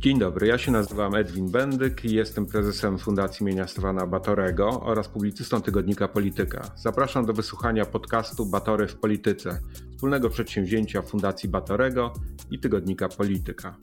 Dzień 0.00 0.18
dobry, 0.18 0.46
ja 0.46 0.58
się 0.58 0.72
nazywam 0.72 1.14
Edwin 1.14 1.50
Bendyk 1.50 2.04
i 2.04 2.14
jestem 2.14 2.46
prezesem 2.46 2.98
Fundacji 2.98 3.46
Mienia 3.46 3.66
Stefana 3.66 4.06
Batorego 4.06 4.80
oraz 4.80 5.08
publicystą 5.08 5.62
tygodnika 5.62 6.08
Polityka. 6.08 6.70
Zapraszam 6.76 7.26
do 7.26 7.32
wysłuchania 7.32 7.84
podcastu 7.84 8.46
Batory 8.46 8.88
w 8.88 8.96
Polityce, 8.96 9.60
wspólnego 9.90 10.30
przedsięwzięcia 10.30 11.02
Fundacji 11.02 11.48
Batorego 11.48 12.12
i 12.50 12.58
tygodnika 12.58 13.08
Polityka. 13.08 13.76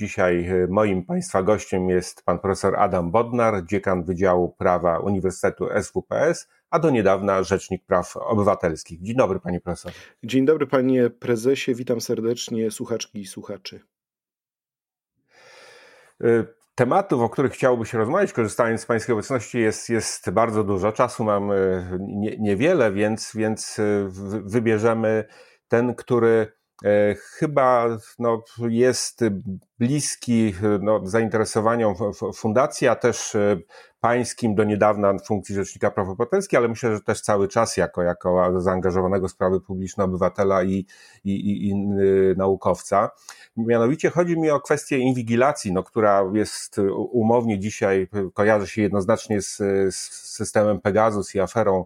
Dzisiaj 0.00 0.46
e, 0.46 0.66
moim 0.68 1.04
Państwa 1.04 1.42
gościem 1.42 1.88
jest 1.88 2.24
pan 2.24 2.38
profesor 2.38 2.76
Adam 2.76 3.10
Bodnar, 3.10 3.64
dziekan 3.64 4.04
Wydziału 4.04 4.48
Prawa 4.48 4.98
Uniwersytetu 4.98 5.68
SWPS, 5.82 6.48
a 6.70 6.78
do 6.78 6.90
niedawna 6.90 7.42
Rzecznik 7.42 7.84
Praw 7.84 8.16
Obywatelskich. 8.16 9.02
Dzień 9.02 9.16
dobry, 9.16 9.40
panie 9.40 9.60
profesor. 9.60 9.92
Dzień 10.24 10.44
dobry, 10.46 10.66
panie 10.66 11.10
prezesie. 11.10 11.74
Witam 11.74 12.00
serdecznie 12.00 12.70
słuchaczki 12.70 13.20
i 13.20 13.26
słuchaczy. 13.26 13.80
E, 16.24 16.44
tematów, 16.74 17.22
o 17.22 17.28
których 17.28 17.52
chciałoby 17.52 17.86
się 17.86 17.98
rozmawiać, 17.98 18.32
korzystając 18.32 18.80
z 18.80 18.86
Pańskiej 18.86 19.12
obecności, 19.12 19.58
jest, 19.58 19.88
jest 19.88 20.30
bardzo 20.30 20.64
dużo. 20.64 20.92
Czasu 20.92 21.24
mam 21.24 21.52
e, 21.52 21.56
nie, 22.00 22.36
niewiele, 22.36 22.92
więc, 22.92 23.32
więc 23.34 23.80
wybierzemy 24.44 25.24
ten, 25.68 25.94
który 25.94 26.59
chyba 27.38 27.98
no, 28.18 28.42
jest 28.68 29.20
bliski 29.78 30.54
no, 30.80 31.06
zainteresowaniom 31.06 31.94
fundacji, 32.34 32.88
a 32.88 32.96
też 32.96 33.34
e, 33.34 33.56
pańskim 34.00 34.54
do 34.54 34.64
niedawna 34.64 35.18
funkcji 35.26 35.54
Rzecznika 35.54 35.90
Praw 35.90 36.08
Obywatelskich, 36.08 36.58
ale 36.58 36.68
myślę, 36.68 36.94
że 36.94 37.00
też 37.00 37.20
cały 37.20 37.48
czas 37.48 37.76
jako, 37.76 38.02
jako 38.02 38.60
zaangażowanego 38.60 39.28
w 39.28 39.30
sprawy 39.30 39.60
publiczne 39.60 40.04
obywatela 40.04 40.62
i, 40.62 40.86
i, 41.24 41.30
i, 41.30 41.68
i 41.68 41.74
naukowca. 42.36 43.10
Mianowicie 43.56 44.10
chodzi 44.10 44.38
mi 44.38 44.50
o 44.50 44.60
kwestię 44.60 44.98
inwigilacji, 44.98 45.72
no, 45.72 45.82
która 45.82 46.24
jest 46.34 46.76
umownie 47.12 47.58
dzisiaj, 47.58 48.08
kojarzy 48.34 48.66
się 48.66 48.82
jednoznacznie 48.82 49.42
z, 49.42 49.56
z 49.94 49.96
systemem 50.36 50.80
Pegasus 50.80 51.34
i 51.34 51.40
aferą 51.40 51.84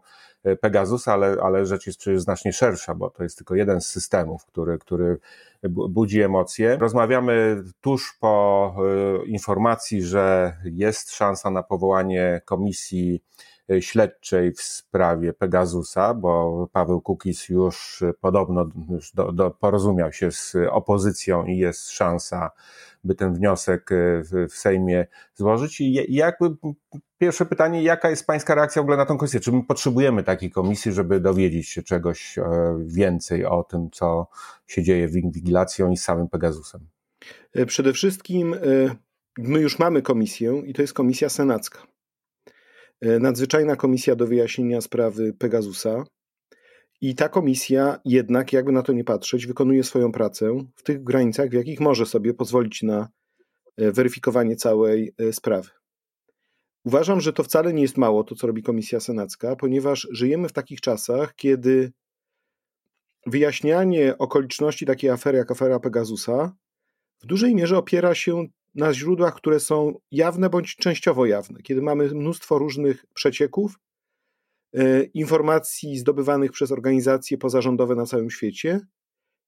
Pegasus, 0.60 1.08
ale, 1.08 1.36
ale 1.42 1.66
rzecz 1.66 1.86
jest 1.86 1.98
przecież 1.98 2.22
znacznie 2.22 2.52
szersza, 2.52 2.94
bo 2.94 3.10
to 3.10 3.22
jest 3.22 3.36
tylko 3.36 3.54
jeden 3.54 3.80
z 3.80 3.86
systemów, 3.86 4.46
który, 4.46 4.78
który 4.78 5.18
budzi 5.68 6.22
emocje. 6.22 6.76
Rozmawiamy 6.76 7.62
tuż 7.80 8.16
po 8.20 8.74
e, 8.78 9.26
informacji, 9.26 10.02
że 10.02 10.56
jest 10.64 11.14
szansa 11.14 11.50
na 11.50 11.62
powołanie 11.62 12.40
komisji 12.44 13.14
e, 13.14 13.53
śledczej 13.80 14.52
w 14.52 14.62
sprawie 14.62 15.32
Pegasusa, 15.32 16.14
bo 16.14 16.68
Paweł 16.72 17.00
Kukis 17.00 17.48
już 17.48 18.04
podobno 18.20 18.68
już 18.90 19.12
do, 19.12 19.32
do, 19.32 19.50
porozumiał 19.50 20.12
się 20.12 20.32
z 20.32 20.56
opozycją 20.70 21.44
i 21.44 21.58
jest 21.58 21.90
szansa, 21.90 22.50
by 23.04 23.14
ten 23.14 23.34
wniosek 23.34 23.92
e, 23.92 24.22
w, 24.22 24.50
w 24.50 24.54
Sejmie 24.54 25.06
złożyć. 25.34 25.80
I 25.80 26.14
jakby 26.14 26.46
pierwsze 27.18 27.46
pytanie, 27.46 27.82
jaka 27.82 28.10
jest 28.10 28.26
Pańska 28.26 28.54
reakcja 28.54 28.82
w 28.82 28.84
ogóle 28.84 28.96
na 28.96 29.06
tę 29.06 29.16
kwestię? 29.18 29.40
Czy 29.40 29.52
my 29.52 29.64
potrzebujemy 29.64 30.22
takiej 30.22 30.50
komisji, 30.50 30.92
żeby 30.92 31.20
dowiedzieć 31.20 31.68
się 31.68 31.82
czegoś 31.82 32.38
e, 32.38 32.44
więcej 32.86 33.44
o 33.44 33.64
tym, 33.64 33.90
co 33.90 34.26
się 34.66 34.82
dzieje 34.82 35.08
w 35.08 35.16
inwigilacją 35.16 35.90
i 35.90 35.96
z 35.96 36.02
samym 36.02 36.28
Pegasusem? 36.28 36.80
E, 37.54 37.66
przede 37.66 37.92
wszystkim 37.92 38.56
my 39.38 39.60
już 39.60 39.78
mamy 39.78 40.02
komisję 40.02 40.62
i 40.66 40.74
to 40.74 40.82
jest 40.82 40.94
komisja 40.94 41.28
senacka. 41.28 41.93
Nadzwyczajna 43.02 43.76
komisja 43.76 44.16
do 44.16 44.26
wyjaśnienia 44.26 44.80
sprawy 44.80 45.32
Pegasusa. 45.32 46.04
I 47.00 47.14
ta 47.14 47.28
komisja 47.28 48.00
jednak, 48.04 48.52
jakby 48.52 48.72
na 48.72 48.82
to 48.82 48.92
nie 48.92 49.04
patrzeć, 49.04 49.46
wykonuje 49.46 49.84
swoją 49.84 50.12
pracę 50.12 50.64
w 50.76 50.82
tych 50.82 51.04
granicach, 51.04 51.50
w 51.50 51.52
jakich 51.52 51.80
może 51.80 52.06
sobie 52.06 52.34
pozwolić 52.34 52.82
na 52.82 53.08
e, 53.76 53.92
weryfikowanie 53.92 54.56
całej 54.56 55.14
e, 55.18 55.32
sprawy. 55.32 55.70
Uważam, 56.84 57.20
że 57.20 57.32
to 57.32 57.44
wcale 57.44 57.72
nie 57.72 57.82
jest 57.82 57.96
mało, 57.98 58.24
to 58.24 58.34
co 58.34 58.46
robi 58.46 58.62
Komisja 58.62 59.00
Senacka, 59.00 59.56
ponieważ 59.56 60.08
żyjemy 60.10 60.48
w 60.48 60.52
takich 60.52 60.80
czasach, 60.80 61.34
kiedy 61.34 61.92
wyjaśnianie 63.26 64.18
okoliczności 64.18 64.86
takiej 64.86 65.10
afery 65.10 65.38
jak 65.38 65.50
afera 65.50 65.80
Pegasusa 65.80 66.56
w 67.20 67.26
dużej 67.26 67.54
mierze 67.54 67.78
opiera 67.78 68.14
się 68.14 68.46
na 68.74 68.94
źródłach, 68.94 69.34
które 69.34 69.60
są 69.60 69.98
jawne 70.10 70.50
bądź 70.50 70.76
częściowo 70.76 71.26
jawne, 71.26 71.62
kiedy 71.62 71.82
mamy 71.82 72.08
mnóstwo 72.08 72.58
różnych 72.58 73.06
przecieków, 73.14 73.78
E, 74.74 75.02
informacji 75.02 75.98
zdobywanych 75.98 76.52
przez 76.52 76.72
organizacje 76.72 77.38
pozarządowe 77.38 77.94
na 77.94 78.06
całym 78.06 78.30
świecie, 78.30 78.80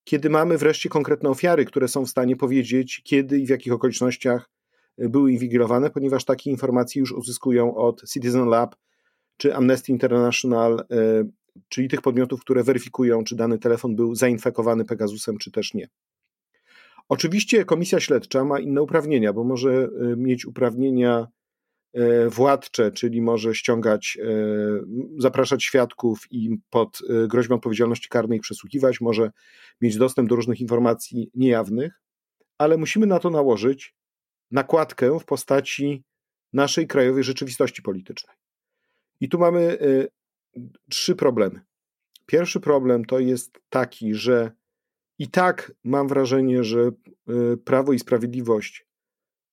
kiedy 0.05 0.31
mamy 0.31 0.59
wreszcie 0.59 0.89
konkretne 0.89 1.29
ofiary, 1.29 1.65
które 1.65 1.89
są 1.89 2.05
w 2.05 2.11
stanie 2.11 2.37
powiedzieć, 2.37 3.03
kiedy 3.05 3.39
i 3.39 3.47
w 3.47 3.49
jakich 3.49 3.73
okolicznościach 3.73 4.51
e, 4.99 5.09
były 5.09 5.33
inwigilowane, 5.33 5.91
ponieważ 5.91 6.25
takie 6.25 6.51
informacje 6.51 7.01
już 7.01 7.13
uzyskują 7.13 7.75
od 7.75 8.09
Citizen 8.09 8.49
Lab 8.49 8.77
czy 9.37 9.55
Amnesty 9.55 9.93
International, 9.93 10.85
e, 10.91 11.25
czyli 11.69 11.89
tych 11.89 12.03
podmiotów, 12.03 12.41
które 12.41 12.63
weryfikują, 12.63 13.25
czy 13.25 13.37
dany 13.37 13.59
telefon 13.59 13.97
był 13.97 14.15
zainfekowany 14.15 14.85
Pegasusem, 14.85 15.39
czy 15.39 15.51
też 15.51 15.75
nie. 15.75 15.89
Oczywiście 17.09 17.65
komisja 17.65 18.01
śledcza 18.01 18.45
ma 18.45 18.61
inne 18.61 18.83
uprawnienia, 18.83 19.33
bo 19.33 19.45
może 19.45 19.89
mieć 20.17 20.47
uprawnienia 20.47 21.27
E, 21.97 22.29
władcze, 22.31 22.93
czyli 22.93 23.23
może 23.23 23.55
ściągać, 23.55 24.19
e, 24.23 24.29
zapraszać 25.19 25.65
świadków 25.65 26.27
i 26.31 26.57
pod 26.71 26.99
groźbą 27.29 27.55
odpowiedzialności 27.55 28.09
karnej 28.09 28.41
przesłuchiwać, 28.41 29.01
może 29.01 29.31
mieć 29.81 29.97
dostęp 29.97 30.29
do 30.29 30.37
różnych 30.37 30.61
informacji 30.61 31.31
niejawnych, 31.35 32.01
ale 32.59 32.77
musimy 32.77 33.07
na 33.07 33.19
to 33.19 33.31
nałożyć 33.31 33.95
nakładkę 34.51 35.19
w 35.19 35.25
postaci 35.25 36.05
naszej 36.53 36.87
krajowej 36.87 37.25
rzeczywistości 37.25 37.83
politycznej. 37.83 38.37
I 39.21 39.29
tu 39.29 39.39
mamy 39.39 39.79
trzy 40.91 41.17
problemy. 41.17 41.61
Pierwszy 42.27 42.61
problem 42.61 43.05
to 43.05 43.19
jest 43.19 43.59
taki, 43.69 44.15
że 44.15 44.53
i 45.19 45.29
tak 45.29 45.73
mam 45.85 46.09
wrażenie, 46.09 46.65
że 46.65 46.91
Prawo 47.65 47.93
i 47.93 47.99
Sprawiedliwość 47.99 48.87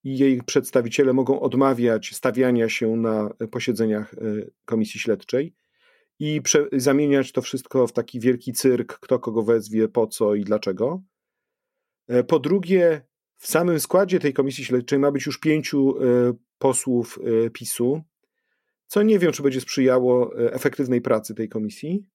i 0.03 0.17
jej 0.17 0.41
przedstawiciele 0.43 1.13
mogą 1.13 1.39
odmawiać 1.39 2.15
stawiania 2.15 2.69
się 2.69 2.95
na 2.95 3.29
posiedzeniach 3.51 4.13
e, 4.13 4.17
komisji 4.65 4.99
śledczej 4.99 5.55
i 6.19 6.41
zamieniać 6.71 7.31
to 7.31 7.41
wszystko 7.41 7.87
w 7.87 7.93
taki 7.93 8.19
wielki 8.19 8.53
cyrk, 8.53 8.99
kto 8.99 9.19
kogo 9.19 9.43
wezwie, 9.43 9.87
po 9.87 10.07
co 10.07 10.35
i 10.35 10.43
dlaczego. 10.43 11.03
E, 12.07 12.23
po 12.23 12.39
drugie, 12.39 13.01
w 13.35 13.47
samym 13.47 13.79
składzie 13.79 14.19
tej 14.19 14.33
komisji 14.33 14.65
śledczej 14.65 14.99
ma 14.99 15.11
być 15.11 15.25
już 15.25 15.39
pięciu 15.39 15.97
e, 15.97 16.33
posłów 16.57 17.19
PiSu, 17.53 18.01
co 18.87 19.03
nie 19.03 19.19
wiem, 19.19 19.31
czy 19.31 19.43
będzie 19.43 19.61
sprzyjało 19.61 20.37
efektywnej 20.37 21.01
pracy 21.01 21.35
tej 21.35 21.49
komisji. 21.49 22.05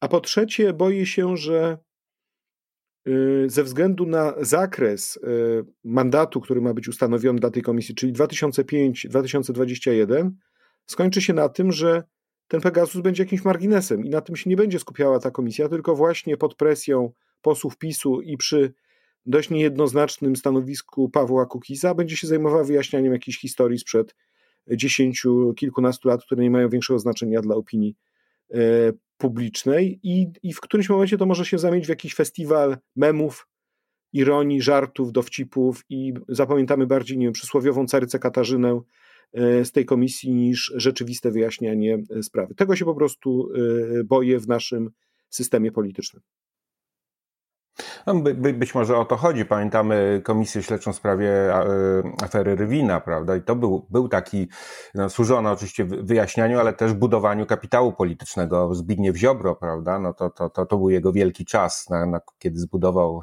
A 0.00 0.08
po 0.08 0.20
trzecie, 0.20 0.72
boję 0.72 1.06
się, 1.06 1.36
że 1.36 1.78
Y, 1.78 1.91
ze 3.46 3.64
względu 3.64 4.06
na 4.06 4.34
zakres 4.40 5.16
y, 5.16 5.20
mandatu, 5.84 6.40
który 6.40 6.60
ma 6.60 6.74
być 6.74 6.88
ustanowiony 6.88 7.40
dla 7.40 7.50
tej 7.50 7.62
komisji, 7.62 7.94
czyli 7.94 8.12
2005-2021, 8.12 10.30
skończy 10.86 11.22
się 11.22 11.32
na 11.32 11.48
tym, 11.48 11.72
że 11.72 12.02
ten 12.48 12.60
Pegasus 12.60 13.02
będzie 13.02 13.22
jakimś 13.22 13.44
marginesem 13.44 14.04
i 14.04 14.10
na 14.10 14.20
tym 14.20 14.36
się 14.36 14.50
nie 14.50 14.56
będzie 14.56 14.78
skupiała 14.78 15.18
ta 15.18 15.30
komisja, 15.30 15.68
tylko 15.68 15.96
właśnie 15.96 16.36
pod 16.36 16.54
presją 16.54 17.12
posłów 17.42 17.78
PiSu 17.78 18.20
i 18.20 18.36
przy 18.36 18.72
dość 19.26 19.50
niejednoznacznym 19.50 20.36
stanowisku 20.36 21.08
Pawła 21.08 21.46
Kukiza 21.46 21.94
będzie 21.94 22.16
się 22.16 22.26
zajmowała 22.26 22.64
wyjaśnianiem 22.64 23.12
jakichś 23.12 23.38
historii 23.38 23.78
sprzed 23.78 24.14
dziesięciu, 24.70 25.54
kilkunastu 25.56 26.08
lat, 26.08 26.24
które 26.24 26.42
nie 26.42 26.50
mają 26.50 26.68
większego 26.68 26.98
znaczenia 26.98 27.40
dla 27.40 27.56
opinii 27.56 27.96
y, 28.54 28.58
publicznej 29.22 30.00
i, 30.02 30.32
i 30.42 30.52
w 30.52 30.60
którymś 30.60 30.88
momencie 30.88 31.18
to 31.18 31.26
może 31.26 31.44
się 31.44 31.58
zamienić 31.58 31.86
w 31.86 31.88
jakiś 31.88 32.14
festiwal 32.14 32.76
memów, 32.96 33.48
ironii, 34.12 34.62
żartów, 34.62 35.12
dowcipów 35.12 35.84
i 35.88 36.14
zapamiętamy 36.28 36.86
bardziej, 36.86 37.18
nie 37.18 37.26
wiem, 37.26 37.32
przysłowiową 37.32 37.86
carycę 37.86 38.18
Katarzynę 38.18 38.80
e, 39.32 39.64
z 39.64 39.72
tej 39.72 39.84
komisji 39.84 40.32
niż 40.32 40.72
rzeczywiste 40.76 41.30
wyjaśnianie 41.30 42.02
e, 42.10 42.22
sprawy. 42.22 42.54
Tego 42.54 42.76
się 42.76 42.84
po 42.84 42.94
prostu 42.94 43.48
e, 44.00 44.04
boję 44.04 44.38
w 44.38 44.48
naszym 44.48 44.90
systemie 45.28 45.72
politycznym. 45.72 46.22
No, 48.06 48.14
by, 48.14 48.34
by, 48.34 48.52
być 48.52 48.74
może 48.74 48.98
o 48.98 49.04
to 49.04 49.16
chodzi. 49.16 49.44
Pamiętamy 49.44 50.20
komisję 50.24 50.62
śledczą 50.62 50.92
w 50.92 50.96
sprawie 50.96 51.54
e, 51.54 51.64
afery 52.22 52.56
Rywina, 52.56 53.00
prawda? 53.00 53.36
I 53.36 53.42
to 53.42 53.56
był, 53.56 53.86
był 53.90 54.08
taki, 54.08 54.48
no, 54.94 55.10
służono 55.10 55.50
oczywiście 55.50 55.84
wyjaśnianiu, 55.84 56.60
ale 56.60 56.72
też 56.72 56.92
budowaniu 56.92 57.46
kapitału 57.46 57.92
politycznego. 57.92 58.74
Zbigniew 58.74 59.16
Ziobro, 59.16 59.54
prawda? 59.54 59.98
No 59.98 60.14
to, 60.14 60.30
to, 60.30 60.50
to, 60.50 60.66
to 60.66 60.76
był 60.76 60.90
jego 60.90 61.12
wielki 61.12 61.44
czas, 61.44 61.90
na, 61.90 62.06
na, 62.06 62.20
kiedy 62.38 62.60
zbudował 62.60 63.22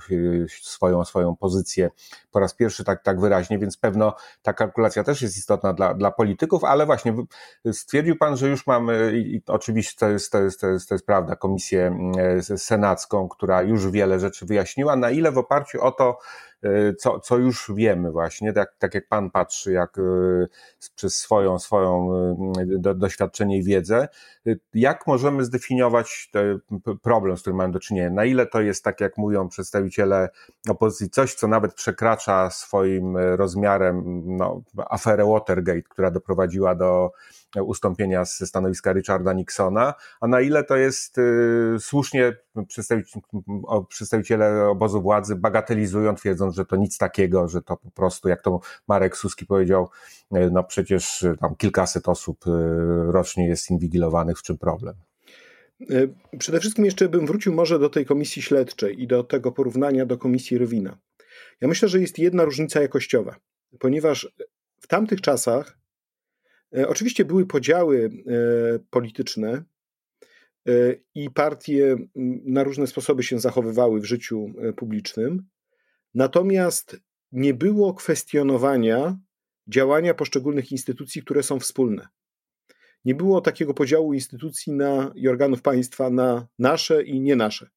swoją, 0.61 1.05
swoją 1.05 1.35
pozycję 1.35 1.89
po 2.31 2.39
raz 2.39 2.53
pierwszy 2.53 2.83
tak, 2.83 3.03
tak 3.03 3.19
wyraźnie, 3.19 3.59
więc 3.59 3.77
pewno 3.77 4.15
ta 4.41 4.53
kalkulacja 4.53 5.03
też 5.03 5.21
jest 5.21 5.37
istotna 5.37 5.73
dla, 5.73 5.93
dla 5.93 6.11
polityków, 6.11 6.63
ale 6.63 6.85
właśnie 6.85 7.15
stwierdził 7.71 8.17
pan, 8.17 8.37
że 8.37 8.49
już 8.49 8.67
mamy, 8.67 9.13
i 9.15 9.41
oczywiście 9.47 9.99
to 9.99 10.09
jest, 10.09 10.31
to 10.31 10.41
jest, 10.41 10.61
to 10.61 10.67
jest, 10.67 10.89
to 10.89 10.95
jest 10.95 11.05
prawda, 11.05 11.35
komisję 11.35 11.97
e, 12.17 12.57
senacką, 12.57 13.29
która 13.29 13.61
już 13.61 13.91
wiele 13.91 14.19
rzeczy 14.19 14.45
wyjaśniła, 14.49 14.95
na 14.95 15.11
ile 15.11 15.31
w 15.31 15.37
oparciu 15.37 15.81
o 15.81 15.91
to, 15.91 16.19
e, 16.63 16.93
co, 16.93 17.19
co 17.19 17.37
już 17.37 17.71
wiemy 17.75 18.11
właśnie, 18.11 18.53
tak, 18.53 18.75
tak 18.79 18.95
jak 18.95 19.07
Pan 19.07 19.31
patrzy, 19.31 19.71
jak 19.71 19.97
e, 19.97 20.01
przez 20.95 21.15
swoją, 21.15 21.59
swoją 21.59 22.13
e, 22.15 22.65
do, 22.65 22.95
doświadczenie 22.95 23.57
i 23.57 23.63
wiedzę, 23.63 24.07
jak 24.73 25.07
możemy 25.07 25.43
zdefiniować 25.43 26.31
problem, 27.01 27.37
z 27.37 27.41
którym 27.41 27.57
mamy 27.57 27.73
do 27.73 27.79
czynienia? 27.79 28.09
Na 28.09 28.25
ile 28.25 28.45
to 28.45 28.61
jest, 28.61 28.83
tak 28.83 29.01
jak 29.01 29.17
mówią 29.17 29.49
przedstawiciele 29.49 30.29
opozycji, 30.69 31.09
coś, 31.09 31.33
co 31.33 31.47
nawet 31.47 31.73
przekracza 31.73 32.49
swoim 32.49 33.17
rozmiarem 33.17 34.23
no, 34.37 34.61
aferę 34.89 35.25
Watergate, 35.25 35.81
która 35.81 36.11
doprowadziła 36.11 36.75
do 36.75 37.11
ustąpienia 37.63 38.25
ze 38.25 38.47
stanowiska 38.47 38.93
Richarda 38.93 39.33
Nixona, 39.33 39.93
a 40.21 40.27
na 40.27 40.41
ile 40.41 40.63
to 40.63 40.77
jest 40.77 41.15
słusznie 41.79 42.33
przedstawiciele 43.89 44.67
obozu 44.67 45.01
władzy 45.01 45.35
bagatelizują, 45.35 46.15
twierdząc, 46.15 46.55
że 46.55 46.65
to 46.65 46.75
nic 46.75 46.97
takiego, 46.97 47.47
że 47.47 47.61
to 47.61 47.77
po 47.77 47.91
prostu, 47.91 48.29
jak 48.29 48.41
to 48.41 48.59
Marek 48.87 49.17
Suski 49.17 49.45
powiedział, 49.45 49.89
e, 50.31 50.49
no 50.49 50.63
przecież 50.63 51.23
e, 51.23 51.37
tam 51.37 51.55
kilkaset 51.55 52.09
osób 52.09 52.45
rocznie 53.07 53.47
jest 53.47 53.69
inwigilowanych, 53.69 54.39
w 54.39 54.43
czym 54.43 54.57
problem? 54.57 54.95
Przede 56.39 56.59
wszystkim 56.59 56.85
jeszcze 56.85 57.09
bym 57.09 57.25
wrócił 57.25 57.53
może 57.53 57.79
do 57.79 57.89
tej 57.89 58.05
komisji 58.05 58.41
śledczej 58.41 59.01
i 59.01 59.07
do 59.07 59.23
tego 59.23 59.51
porównania 59.51 60.05
do 60.05 60.17
komisji 60.17 60.57
Rywina. 60.57 60.97
Ja 61.61 61.67
myślę, 61.67 61.89
że 61.89 62.01
jest 62.01 62.19
jedna 62.19 62.45
różnica 62.45 62.81
jakościowa, 62.81 63.35
ponieważ 63.79 64.33
w 64.79 64.87
tamtych 64.87 65.21
czasach 65.21 65.77
oczywiście 66.87 67.25
były 67.25 67.45
podziały 67.45 68.09
polityczne, 68.89 69.63
E, 70.67 70.95
i 71.15 71.29
partie 71.29 71.97
na 72.45 72.63
różne 72.63 72.87
sposoby 72.87 73.23
się 73.23 73.39
zachowywały 73.39 74.01
w 74.01 74.05
życiu 74.05 74.53
e, 74.57 74.73
publicznym. 74.73 75.43
Natomiast 76.13 76.99
nie 77.31 77.53
było 77.53 77.93
kwestionowania 77.93 79.19
działania 79.67 80.13
poszczególnych 80.13 80.71
instytucji, 80.71 81.21
które 81.21 81.43
są 81.43 81.59
wspólne. 81.59 82.07
Nie 83.05 83.15
było 83.15 83.41
takiego 83.41 83.73
podziału 83.73 84.13
instytucji 84.13 84.73
na, 84.73 85.11
i 85.15 85.27
organów 85.27 85.61
państwa 85.61 86.09
na 86.09 86.47
nasze 86.59 87.03
i 87.03 87.21
nie 87.21 87.35
nasze. 87.35 87.69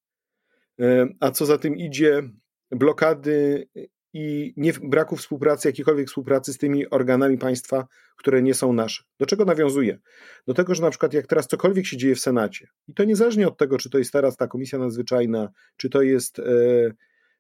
E, 0.81 1.09
a 1.21 1.31
co 1.31 1.47
za 1.47 1.59
tym 1.59 1.77
idzie, 1.77 2.23
blokady 2.71 3.69
i 4.13 4.55
nie, 4.57 4.73
braku 4.73 5.17
współpracy, 5.17 5.69
jakiejkolwiek 5.69 6.09
współpracy 6.09 6.53
z 6.53 6.59
tymi 6.59 6.91
organami 6.91 7.39
państwa, 7.39 7.87
które 8.17 8.43
nie 8.43 8.55
są 8.55 8.73
nasze. 8.73 9.05
Do 9.19 9.27
czego 9.27 9.45
nawiązuje? 9.45 9.99
Do 10.47 10.55
tego, 10.55 10.75
że 10.75 10.83
na 10.83 10.91
przykład 10.91 11.15
jak 11.15 11.27
teraz 11.27 11.47
cokolwiek 11.47 11.87
się 11.87 11.97
dzieje 11.97 12.15
w 12.15 12.21
Senacie, 12.21 12.69
i 12.89 12.95
to 12.95 13.05
niezależnie 13.05 13.49
od 13.49 13.59
tego, 13.59 13.79
czy 13.79 13.91
to 13.91 13.99
jest 13.99 14.13
teraz 14.13 14.37
ta 14.37 14.47
komisja 14.47 14.79
nadzwyczajna, 14.79 15.49
czy 15.77 15.91
to 15.91 16.03
jest 16.03 16.39
e, 16.39 16.43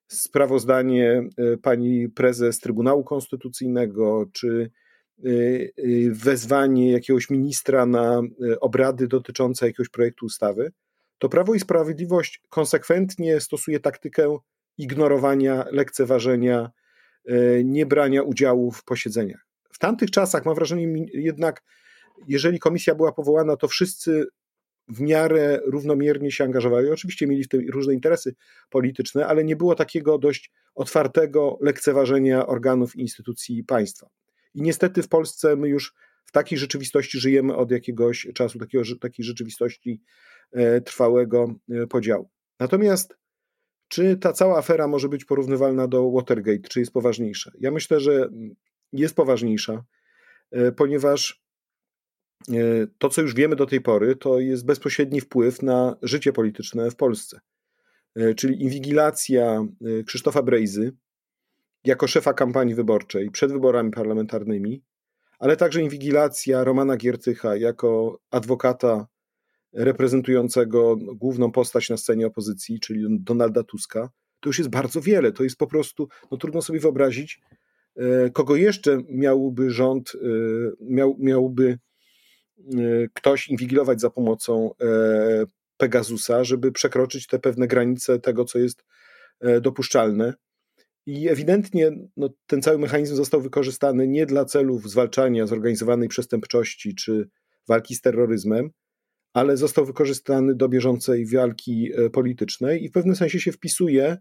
sprawozdanie 0.08 1.28
e, 1.36 1.56
pani 1.56 2.08
prezes 2.08 2.60
Trybunału 2.60 3.04
Konstytucyjnego, 3.04 4.26
czy 4.32 4.70
e, 5.25 5.28
e 5.28 5.70
wezwanie 6.10 6.92
jakiegoś 6.92 7.30
ministra 7.30 7.86
na 7.86 8.20
e, 8.20 8.60
obrady 8.60 9.08
dotyczące 9.08 9.66
jakiegoś 9.66 9.88
projektu 9.88 10.26
ustawy, 10.26 10.72
to 11.18 11.28
Prawo 11.28 11.54
i 11.54 11.60
Sprawiedliwość 11.60 12.40
konsekwentnie 12.48 13.40
stosuje 13.40 13.80
taktykę 13.80 14.38
ignorowania, 14.78 15.64
lekceważenia, 15.70 16.70
e, 17.24 17.64
niebrania 17.64 18.22
udziału 18.22 18.72
w 18.72 18.84
posiedzeniach. 18.84 19.46
W 19.72 19.78
tamtych 19.78 20.10
czasach, 20.10 20.44
mam 20.44 20.54
wrażenie, 20.54 21.06
jednak, 21.14 21.62
jeżeli 22.28 22.58
komisja 22.58 22.94
była 22.94 23.12
powołana, 23.12 23.56
to 23.56 23.69
wszyscy 23.69 24.26
w 24.88 25.00
miarę 25.00 25.60
równomiernie 25.64 26.30
się 26.30 26.44
angażowali. 26.44 26.90
Oczywiście 26.90 27.26
mieli 27.26 27.44
w 27.44 27.48
tym 27.48 27.69
różne 27.70 27.94
interesy 27.94 28.34
polityczne, 28.70 29.26
ale 29.26 29.44
nie 29.44 29.56
było 29.56 29.74
takiego 29.74 30.19
dość 30.19 30.52
otwartego 30.75 31.58
lekceważenia 31.60 32.46
organów 32.46 32.96
i 32.96 33.00
instytucji 33.00 33.64
państwa. 33.64 34.08
I 34.54 34.62
niestety 34.62 35.02
w 35.02 35.08
Polsce 35.08 35.56
my 35.56 35.68
już 35.68 35.94
w 36.25 36.32
takiej 36.32 36.58
rzeczywistości 36.58 37.20
żyjemy 37.20 37.56
od 37.56 37.70
jakiegoś 37.70 38.26
czasu, 38.34 38.58
takiego, 38.58 38.84
takiej 39.00 39.25
rzeczywistości 39.25 40.02
e, 40.52 40.80
trwałego 40.80 41.54
e, 41.70 41.86
podziału. 41.86 42.30
Natomiast 42.60 43.21
czy 43.92 44.16
ta 44.16 44.32
cała 44.32 44.58
afera 44.58 44.88
może 44.88 45.08
być 45.08 45.24
porównywalna 45.24 45.88
do 45.88 46.10
Watergate, 46.10 46.68
czy 46.68 46.80
jest 46.80 46.92
poważniejsza? 46.92 47.50
Ja 47.60 47.70
myślę, 47.70 48.00
że 48.00 48.28
jest 48.92 49.14
poważniejsza, 49.14 49.84
e, 50.50 50.72
ponieważ 50.72 51.42
e, 52.48 52.54
to, 52.98 53.08
co 53.08 53.22
już 53.22 53.34
wiemy 53.34 53.56
do 53.56 53.66
tej 53.66 53.80
pory, 53.80 54.16
to 54.16 54.40
jest 54.40 54.66
bezpośredni 54.66 55.20
wpływ 55.20 55.62
na 55.62 55.96
życie 56.02 56.32
polityczne 56.32 56.90
w 56.90 56.96
Polsce. 56.96 57.40
E, 58.16 58.34
czyli 58.34 58.62
inwigilacja 58.62 59.66
Krzysztofa 60.06 60.42
Brejzy 60.42 60.92
jako 61.84 62.06
szefa 62.06 62.32
kampanii 62.34 62.74
wyborczej 62.74 63.30
przed 63.30 63.52
wyborami 63.52 63.90
parlamentarnymi, 63.90 64.82
ale 65.38 65.56
także 65.56 65.82
inwigilacja 65.82 66.64
Romana 66.64 66.96
Giertycha 66.96 67.56
jako 67.56 68.20
adwokata 68.30 69.06
reprezentującego 69.72 70.96
główną 70.96 71.52
postać 71.52 71.90
na 71.90 71.96
scenie 71.96 72.26
opozycji, 72.26 72.80
czyli 72.80 73.06
Donalda 73.10 73.62
Tuska, 73.62 74.10
to 74.40 74.48
już 74.48 74.58
jest 74.58 74.70
bardzo 74.70 75.00
wiele. 75.00 75.32
To 75.32 75.44
jest 75.44 75.56
po 75.56 75.66
prostu, 75.66 76.08
no 76.30 76.36
trudno 76.36 76.62
sobie 76.62 76.80
wyobrazić, 76.80 77.40
e, 77.96 78.30
kogo 78.30 78.56
jeszcze 78.56 78.98
miałby 79.08 79.70
rząd, 79.70 80.12
e, 80.14 80.19
miał, 80.80 81.16
miałby 81.19 81.78
e, 82.58 82.78
ktoś 83.14 83.48
inwigilować 83.48 84.00
za 84.00 84.10
pomocą 84.10 84.70
Pegasusa, 85.76 86.44
żeby 86.44 86.72
przekroczyć 86.72 87.26
te 87.26 87.38
pewne 87.38 87.66
granice 87.66 88.18
tego, 88.18 88.44
co 88.44 88.58
jest 88.58 88.84
dopuszczalne. 89.60 90.34
I 91.06 91.28
ewidentnie 91.28 91.90
no, 92.16 92.28
ten 92.46 92.62
cały 92.62 92.78
mechanizm 92.78 93.16
został 93.16 93.40
wykorzystany 93.40 94.08
nie 94.08 94.26
dla 94.26 94.44
celów 94.44 94.90
zwalczania 94.90 95.46
zorganizowanej 95.46 96.08
przestępczości 96.08 96.94
czy 96.94 97.28
walki 97.68 97.94
z 97.94 98.00
terroryzmem, 98.00 98.70
ale 99.32 99.56
został 99.56 99.84
wykorzystany 99.84 100.55
do 100.55 100.69
bieżącej 100.69 101.26
walki 101.26 101.93
e, 101.93 102.11
politycznej 102.11 102.84
i 102.84 102.88
w 102.88 102.93
pewnym 102.93 103.17
sensie 103.17 103.40
się 103.40 103.52
wpisuje 103.52 104.05
e, 104.05 104.19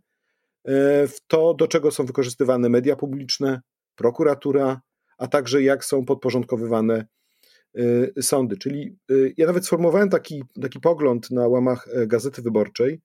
w 1.08 1.18
to, 1.28 1.54
do 1.54 1.68
czego 1.68 1.92
są 1.92 2.06
wykorzystywane 2.06 2.69
media 2.69 2.96
publiczne, 2.96 3.62
prokuratura, 3.96 4.81
a 5.18 5.28
także 5.28 5.63
jak 5.63 5.86
są 5.86 6.06
podporządkowywane 6.06 7.06
e, 7.75 8.22
sądy. 8.22 8.57
Czyli 8.57 8.97
ja 9.38 9.47
nawet 9.47 9.66
sformułowałem 9.66 10.09
taki, 10.09 10.44
taki 10.62 10.80
pogląd 10.80 11.31
na 11.31 11.47
łamach 11.47 11.88
Gazety 12.07 12.42
Wyborczej, 12.42 13.02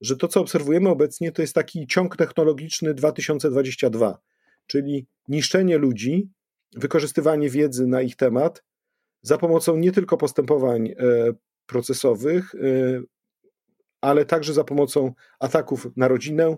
że 0.00 0.16
to, 0.16 0.28
co 0.28 0.40
obserwujemy 0.40 0.88
obecnie, 0.88 1.32
to 1.32 1.42
jest 1.42 1.54
taki 1.54 1.86
ciąg 1.86 2.16
technologiczny 2.16 2.94
2022, 2.94 4.18
czyli 4.66 5.06
niszczenie 5.28 5.78
ludzi, 5.78 6.28
wykorzystywanie 6.76 7.50
wiedzy 7.50 7.86
na 7.86 8.02
ich 8.02 8.16
temat, 8.16 8.62
za 9.22 9.38
pomocą 9.38 9.76
nie 9.76 9.92
tylko 9.92 10.16
postępowań 10.16 10.94
procesowych, 11.66 12.54
e, 12.54 12.58
ale 14.00 14.24
także 14.24 14.52
za 14.52 14.64
pomocą 14.64 15.12
ataków 15.40 15.86
na 15.96 16.08
rodzinę, 16.08 16.56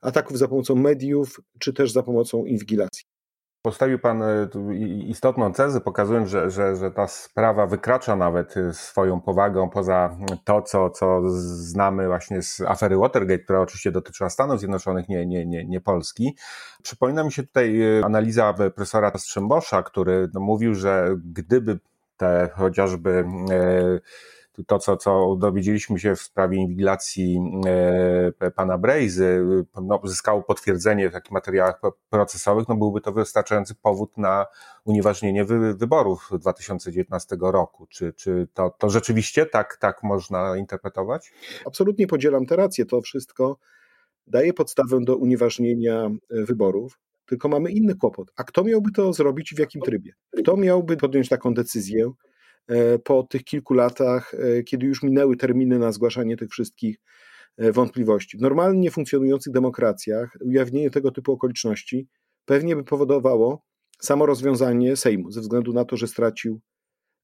ataków 0.00 0.38
za 0.38 0.48
pomocą 0.48 0.74
mediów, 0.74 1.40
czy 1.58 1.72
też 1.72 1.92
za 1.92 2.02
pomocą 2.02 2.44
inwigilacji. 2.44 3.04
Postawił 3.62 3.98
Pan 3.98 4.22
e, 4.22 4.48
istotną 5.06 5.52
tezę, 5.52 5.80
pokazując, 5.80 6.28
że, 6.28 6.50
że, 6.50 6.76
że 6.76 6.90
ta 6.90 7.08
sprawa 7.08 7.66
wykracza 7.66 8.16
nawet 8.16 8.54
swoją 8.72 9.20
powagą 9.20 9.70
poza 9.70 10.16
to, 10.44 10.62
co, 10.62 10.90
co 10.90 11.22
znamy 11.28 12.06
właśnie 12.06 12.42
z 12.42 12.60
afery 12.60 12.96
Watergate, 12.96 13.44
która 13.44 13.60
oczywiście 13.60 13.92
dotyczyła 13.92 14.30
Stanów 14.30 14.58
Zjednoczonych, 14.58 15.08
nie, 15.08 15.26
nie, 15.26 15.46
nie, 15.46 15.64
nie 15.64 15.80
Polski. 15.80 16.36
Przypomina 16.82 17.24
mi 17.24 17.32
się 17.32 17.42
tutaj 17.42 17.82
analiza 18.04 18.52
profesora 18.52 19.12
Strzembosza, 19.16 19.82
który 19.82 20.28
mówił, 20.34 20.74
że 20.74 21.16
gdyby 21.24 21.78
te 22.16 22.50
chociażby 22.54 23.24
e, 23.50 24.00
to, 24.66 24.78
co, 24.78 24.96
co 24.96 25.36
dowiedzieliśmy 25.36 25.98
się 25.98 26.16
w 26.16 26.20
sprawie 26.20 26.58
inwigilacji 26.58 27.40
e, 28.40 28.50
pana 28.50 28.78
Brejzy, 28.78 29.44
no, 29.82 30.00
zyskało 30.04 30.42
potwierdzenie 30.42 31.10
w 31.10 31.12
takich 31.12 31.32
materiałach 31.32 31.80
procesowych, 32.10 32.68
no 32.68 32.76
byłby 32.76 33.00
to 33.00 33.12
wystarczający 33.12 33.74
powód 33.74 34.18
na 34.18 34.46
unieważnienie 34.84 35.44
wy, 35.44 35.74
wyborów 35.74 36.28
2019 36.32 37.36
roku. 37.40 37.86
Czy, 37.86 38.12
czy 38.12 38.48
to, 38.54 38.74
to 38.78 38.90
rzeczywiście 38.90 39.46
tak, 39.46 39.76
tak 39.76 40.02
można 40.02 40.56
interpretować? 40.56 41.32
Absolutnie 41.66 42.06
podzielam 42.06 42.46
te 42.46 42.56
racje. 42.56 42.86
To 42.86 43.00
wszystko 43.00 43.58
daje 44.26 44.52
podstawę 44.52 45.00
do 45.00 45.16
unieważnienia 45.16 46.10
wyborów, 46.30 46.98
tylko 47.26 47.48
mamy 47.48 47.70
inny 47.70 47.94
kłopot. 47.94 48.32
A 48.36 48.44
kto 48.44 48.64
miałby 48.64 48.92
to 48.92 49.12
zrobić 49.12 49.52
i 49.52 49.56
w 49.56 49.58
jakim 49.58 49.82
trybie? 49.82 50.12
Kto 50.42 50.56
miałby 50.56 50.96
podjąć 50.96 51.28
taką 51.28 51.54
decyzję 51.54 52.12
po 53.04 53.22
tych 53.22 53.44
kilku 53.44 53.74
latach, 53.74 54.32
kiedy 54.66 54.86
już 54.86 55.02
minęły 55.02 55.36
terminy 55.36 55.78
na 55.78 55.92
zgłaszanie 55.92 56.36
tych 56.36 56.50
wszystkich 56.50 56.96
wątpliwości? 57.58 58.38
W 58.38 58.40
normalnie 58.40 58.90
funkcjonujących 58.90 59.52
demokracjach 59.52 60.36
ujawnienie 60.40 60.90
tego 60.90 61.10
typu 61.10 61.32
okoliczności 61.32 62.08
pewnie 62.44 62.76
by 62.76 62.84
powodowało 62.84 63.62
samo 64.00 64.26
rozwiązanie 64.26 64.96
Sejmu, 64.96 65.30
ze 65.30 65.40
względu 65.40 65.72
na 65.72 65.84
to, 65.84 65.96
że 65.96 66.06
stracił 66.06 66.60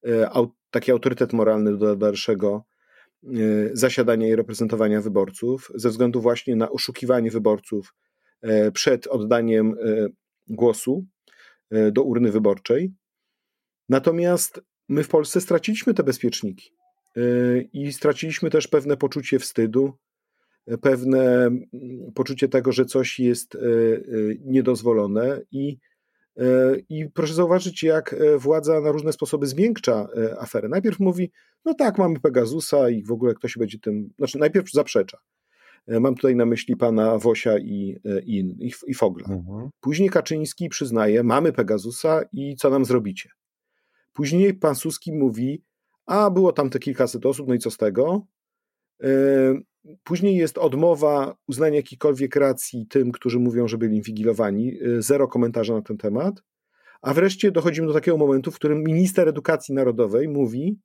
e, 0.05 0.47
taki 0.71 0.91
autorytet 0.91 1.33
moralny 1.33 1.77
do 1.77 1.95
dalszego 1.95 2.63
e, 3.23 3.29
zasiadania 3.73 4.27
i 4.27 4.35
reprezentowania 4.35 5.01
wyborców, 5.01 5.71
ze 5.75 5.89
względu 5.89 6.21
właśnie 6.21 6.55
na 6.55 6.69
oszukiwanie 6.69 7.31
wyborców 7.31 7.93
e, 8.41 8.71
przed 8.71 9.07
oddaniem 9.07 9.75
głosu 10.47 11.05
do 11.91 12.03
urny 12.03 12.31
wyborczej. 12.31 12.93
Natomiast 13.89 14.61
my 14.89 15.03
w 15.03 15.07
Polsce 15.07 15.41
straciliśmy 15.41 15.93
te 15.93 16.03
bezpieczniki 16.03 16.71
i 17.73 17.93
straciliśmy 17.93 18.49
też 18.49 18.67
pewne 18.67 18.97
poczucie 18.97 19.39
wstydu, 19.39 19.93
pewne 20.81 21.45
mm, 21.45 21.61
poczucie 22.15 22.47
tego, 22.47 22.71
że 22.71 22.85
coś 22.85 23.19
jest 23.19 23.57
niedozwolone 24.45 25.41
i 25.51 25.77
I 26.89 27.05
proszę 27.13 27.33
zauważyć, 27.33 27.83
jak 27.83 28.15
władza 28.37 28.81
na 28.81 28.91
różne 28.91 29.13
sposoby 29.13 29.47
zmiękcza 29.47 30.07
aferę. 30.39 30.69
Najpierw 30.69 30.99
mówi, 30.99 31.31
no 31.65 31.73
tak, 31.73 31.97
mamy 31.97 32.19
Pegasusa 32.19 32.89
i 32.89 33.03
w 33.03 33.11
ogóle 33.11 33.33
ktoś 33.33 33.57
będzie 33.57 33.79
tym. 33.79 34.09
Znaczy, 34.17 34.39
najpierw 34.39 34.71
zaprzecza. 34.71 35.17
Mam 35.87 36.15
tutaj 36.15 36.35
na 36.35 36.45
myśli 36.45 36.75
pana 36.75 37.17
Wosia 37.17 37.57
i, 37.57 37.99
i, 38.25 38.55
i 38.87 38.93
Fogla. 38.93 39.27
Mhm. 39.29 39.69
Później 39.81 40.09
Kaczyński 40.09 40.69
przyznaje, 40.69 41.23
mamy 41.23 41.53
Pegasusa 41.53 42.21
i 42.31 42.55
co 42.55 42.69
nam 42.69 42.85
zrobicie? 42.85 43.29
Później 44.19 44.53
pan 44.53 44.75
Suski 44.75 45.13
mówi, 45.13 45.63
a 46.05 46.29
było 46.29 46.53
tam 46.53 46.69
te 46.69 46.79
kilkaset 46.79 47.25
osób, 47.25 47.47
no 47.47 47.53
i 47.53 47.59
co 47.59 47.71
z 47.71 47.77
tego? 47.77 48.25
Później 50.03 50.35
jest 50.35 50.57
odmowa 50.57 51.35
uznania 51.47 51.75
jakichkolwiek 51.75 52.35
racji 52.35 52.87
tym, 52.87 53.11
którzy 53.11 53.39
mówią, 53.39 53.67
że 53.67 53.77
byli 53.77 53.95
inwigilowani. 53.95 54.83
Y, 54.83 55.01
zero 55.01 55.27
komentarza 55.27 55.73
na 55.73 55.81
ten 55.81 55.97
temat. 55.97 56.43
A 57.01 57.13
wreszcie 57.13 57.51
dochodzimy 57.51 57.87
do 57.87 57.93
takiego 57.93 58.17
momentu, 58.17 58.51
w 58.51 58.55
którym 58.55 58.83
minister 58.83 59.27
edukacji 59.29 59.75
narodowej 59.75 60.27
mówi, 60.27 60.79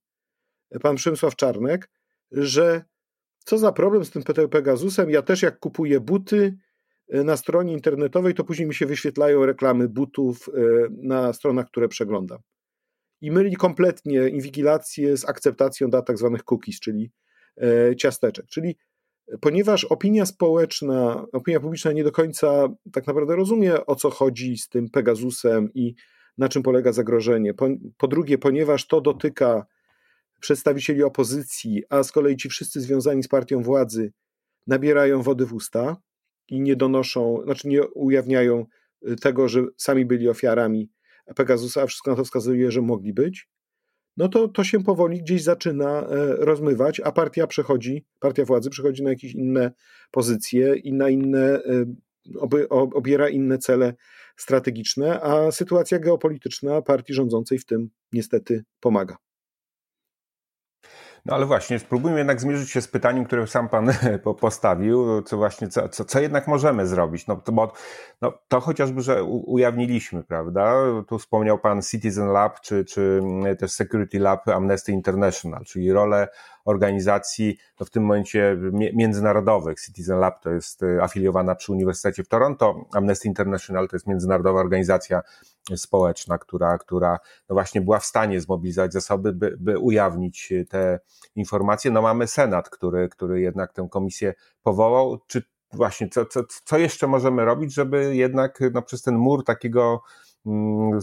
pan 0.82 0.96
Przemysław 0.96 1.36
Czarnek, 1.36 1.90
że 2.30 2.84
co 3.38 3.58
za 3.58 3.72
problem 3.72 4.04
z 4.04 4.10
tym 4.10 4.22
Pegasusem, 4.50 5.10
ja 5.10 5.22
też 5.22 5.42
jak 5.42 5.58
kupuję 5.58 6.00
buty 6.00 6.58
na 7.08 7.36
stronie 7.36 7.72
internetowej, 7.72 8.34
to 8.34 8.44
później 8.44 8.68
mi 8.68 8.74
się 8.74 8.86
wyświetlają 8.86 9.46
reklamy 9.46 9.88
butów 9.88 10.50
na 10.90 11.32
stronach, 11.32 11.66
które 11.66 11.88
przeglądam. 11.88 12.38
I 13.20 13.30
myli 13.30 13.56
kompletnie 13.56 14.28
inwigilację 14.28 15.16
z 15.16 15.28
akceptacją 15.28 15.90
dat 15.90 16.06
tak 16.06 16.18
zwanych 16.18 16.44
cookies, 16.44 16.80
czyli 16.80 17.10
E, 17.62 17.96
ciasteczek. 17.96 18.46
Czyli 18.46 18.76
ponieważ 19.40 19.84
opinia 19.84 20.26
społeczna, 20.26 21.26
opinia 21.32 21.60
publiczna 21.60 21.92
nie 21.92 22.04
do 22.04 22.12
końca 22.12 22.68
tak 22.92 23.06
naprawdę 23.06 23.36
rozumie, 23.36 23.86
o 23.86 23.96
co 23.96 24.10
chodzi 24.10 24.58
z 24.58 24.68
tym 24.68 24.90
Pegasusem 24.90 25.74
i 25.74 25.94
na 26.38 26.48
czym 26.48 26.62
polega 26.62 26.92
zagrożenie. 26.92 27.54
Po, 27.54 27.68
po 27.96 28.08
drugie, 28.08 28.38
ponieważ 28.38 28.86
to 28.86 29.00
dotyka 29.00 29.66
przedstawicieli 30.40 31.02
opozycji, 31.02 31.82
a 31.88 32.02
z 32.02 32.12
kolei 32.12 32.36
ci 32.36 32.48
wszyscy 32.48 32.80
związani 32.80 33.22
z 33.22 33.28
partią 33.28 33.62
władzy 33.62 34.12
nabierają 34.66 35.22
wody 35.22 35.46
w 35.46 35.52
usta 35.52 35.96
i 36.48 36.60
nie 36.60 36.76
donoszą, 36.76 37.40
znaczy 37.44 37.68
nie 37.68 37.82
ujawniają 37.88 38.66
tego, 39.20 39.48
że 39.48 39.64
sami 39.76 40.04
byli 40.04 40.28
ofiarami 40.28 40.90
Pegasusa, 41.36 41.82
a 41.82 41.86
wszystko 41.86 42.10
na 42.10 42.16
to 42.16 42.24
wskazuje, 42.24 42.70
że 42.70 42.82
mogli 42.82 43.12
być 43.12 43.48
no 44.16 44.28
to 44.28 44.48
to 44.48 44.64
się 44.64 44.82
powoli 44.82 45.22
gdzieś 45.22 45.42
zaczyna 45.42 46.00
e, 46.00 46.36
rozmywać, 46.36 47.00
a 47.00 47.12
partia 47.12 47.46
przechodzi, 47.46 48.04
partia 48.20 48.44
władzy 48.44 48.70
przechodzi 48.70 49.02
na 49.02 49.10
jakieś 49.10 49.34
inne 49.34 49.72
pozycje 50.10 50.76
i 50.76 50.92
na 50.92 51.08
inne, 51.08 51.40
e, 51.40 51.84
obiera 52.70 53.28
inne 53.28 53.58
cele 53.58 53.94
strategiczne, 54.36 55.20
a 55.20 55.50
sytuacja 55.50 55.98
geopolityczna 55.98 56.82
partii 56.82 57.14
rządzącej 57.14 57.58
w 57.58 57.66
tym 57.66 57.90
niestety 58.12 58.64
pomaga. 58.80 59.16
No 61.26 61.34
ale 61.34 61.46
właśnie, 61.46 61.78
spróbujmy 61.78 62.18
jednak 62.18 62.40
zmierzyć 62.40 62.70
się 62.70 62.80
z 62.80 62.88
pytaniem, 62.88 63.24
które 63.24 63.46
sam 63.46 63.68
Pan 63.68 63.92
postawił, 64.40 65.22
co 65.22 65.36
właśnie, 65.36 65.68
co, 65.68 65.88
co, 65.88 66.04
co 66.04 66.20
jednak 66.20 66.48
możemy 66.48 66.86
zrobić. 66.86 67.26
No, 67.26 67.36
to, 67.36 67.52
bo, 67.52 67.72
no, 68.22 68.32
to 68.48 68.60
chociażby, 68.60 69.02
że 69.02 69.24
ujawniliśmy, 69.24 70.24
prawda? 70.24 70.74
Tu 71.08 71.18
wspomniał 71.18 71.58
Pan 71.58 71.82
Citizen 71.82 72.26
Lab, 72.26 72.60
czy, 72.60 72.84
czy 72.84 73.20
mm, 73.22 73.56
też 73.56 73.72
Security 73.72 74.18
Lab 74.18 74.48
Amnesty 74.48 74.92
International, 74.92 75.64
czyli 75.64 75.92
rolę 75.92 76.28
organizacji 76.64 77.58
no 77.80 77.86
w 77.86 77.90
tym 77.90 78.02
momencie 78.02 78.56
międzynarodowych. 78.94 79.80
Citizen 79.80 80.18
Lab 80.18 80.42
to 80.42 80.50
jest 80.50 80.82
y, 80.82 81.02
afiliowana 81.02 81.54
przy 81.54 81.72
Uniwersytecie 81.72 82.24
w 82.24 82.28
Toronto, 82.28 82.84
Amnesty 82.94 83.28
International 83.28 83.88
to 83.88 83.96
jest 83.96 84.06
międzynarodowa 84.06 84.60
organizacja 84.60 85.22
społeczna, 85.76 86.38
która, 86.38 86.78
która 86.78 87.18
no 87.48 87.54
właśnie 87.54 87.80
była 87.80 87.98
w 87.98 88.04
stanie 88.04 88.40
zmobilizować 88.40 88.92
zasoby, 88.92 89.32
by, 89.32 89.56
by 89.60 89.78
ujawnić 89.78 90.52
te 90.68 91.00
informacje. 91.36 91.90
No 91.90 92.02
mamy 92.02 92.26
Senat, 92.26 92.70
który, 92.70 93.08
który 93.08 93.40
jednak 93.40 93.72
tę 93.72 93.88
komisję 93.90 94.34
powołał. 94.62 95.18
Czy 95.26 95.42
właśnie 95.72 96.08
co, 96.08 96.26
co, 96.26 96.40
co 96.64 96.78
jeszcze 96.78 97.06
możemy 97.06 97.44
robić, 97.44 97.74
żeby 97.74 98.16
jednak 98.16 98.58
no, 98.72 98.82
przez 98.82 99.02
ten 99.02 99.16
mur 99.16 99.44
takiego 99.44 100.02
mm, 100.46 100.98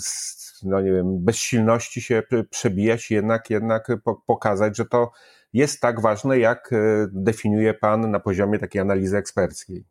no 0.63 0.81
nie 0.81 0.91
wiem, 0.91 1.25
bezsilności 1.25 2.01
się 2.01 2.23
przebijać, 2.49 3.11
jednak, 3.11 3.49
jednak 3.49 3.87
pokazać, 4.27 4.77
że 4.77 4.85
to 4.85 5.11
jest 5.53 5.81
tak 5.81 6.01
ważne, 6.01 6.39
jak 6.39 6.73
e, 6.73 6.77
definiuje 7.11 7.73
Pan 7.73 8.11
na 8.11 8.19
poziomie 8.19 8.59
takiej 8.59 8.81
analizy 8.81 9.17
eksperckiej? 9.17 9.85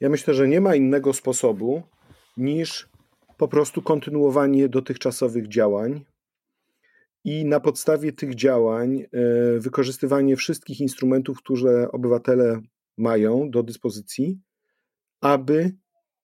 Ja 0.00 0.08
myślę, 0.08 0.34
że 0.34 0.48
nie 0.48 0.60
ma 0.60 0.74
innego 0.74 1.12
sposobu 1.12 1.82
niż 2.36 2.88
po 3.36 3.48
prostu 3.48 3.82
kontynuowanie 3.82 4.68
dotychczasowych 4.68 5.48
działań 5.48 6.04
i 7.24 7.44
na 7.44 7.60
podstawie 7.60 8.12
tych 8.12 8.34
działań 8.34 8.98
e, 8.98 9.06
wykorzystywanie 9.58 10.36
wszystkich 10.36 10.80
instrumentów, 10.80 11.38
które 11.38 11.92
obywatele 11.92 12.60
mają 12.98 13.50
do 13.50 13.62
dyspozycji, 13.62 14.40
aby 15.20 15.72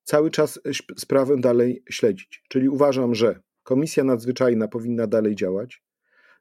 cały 0.04 0.30
czas 0.30 0.60
sprawę 0.98 1.36
dalej 1.36 1.82
śledzić. 1.90 2.42
Czyli 2.48 2.68
uważam, 2.68 3.14
że 3.14 3.40
Komisja 3.62 4.04
Nadzwyczajna 4.04 4.68
powinna 4.68 5.06
dalej 5.06 5.34
działać, 5.34 5.82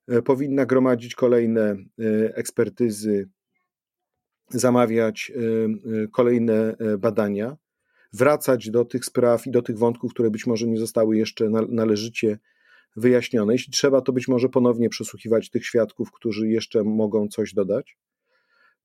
E, 0.10 0.22
powinna 0.22 0.66
gromadzić 0.66 1.16
kolejne 1.16 1.62
e, 1.72 1.78
ekspertyzy, 2.36 3.30
zamawiać 4.50 5.32
kolejne 6.12 6.76
badania, 7.00 7.58
wracać 8.14 8.70
do 8.70 8.86
tych 8.86 9.06
spraw 9.06 9.48
i 9.48 9.52
do 9.52 9.62
tych 9.62 9.78
wątków, 9.78 10.14
które 10.14 10.32
być 10.32 10.48
może 10.48 10.68
nie 10.68 10.78
zostały 10.78 11.18
jeszcze 11.18 11.50
należycie 11.70 12.40
wyjaśnione. 12.96 13.54
Jeśli 13.54 13.74
trzeba, 13.74 14.02
to 14.02 14.14
być 14.14 14.28
może 14.28 14.50
ponownie 14.50 14.90
przesłuchiwać 14.90 15.50
tych 15.50 15.66
świadków, 15.66 16.12
którzy 16.12 16.50
jeszcze 16.50 16.84
mogą 16.84 17.28
coś 17.28 17.54
dodać. 17.54 17.98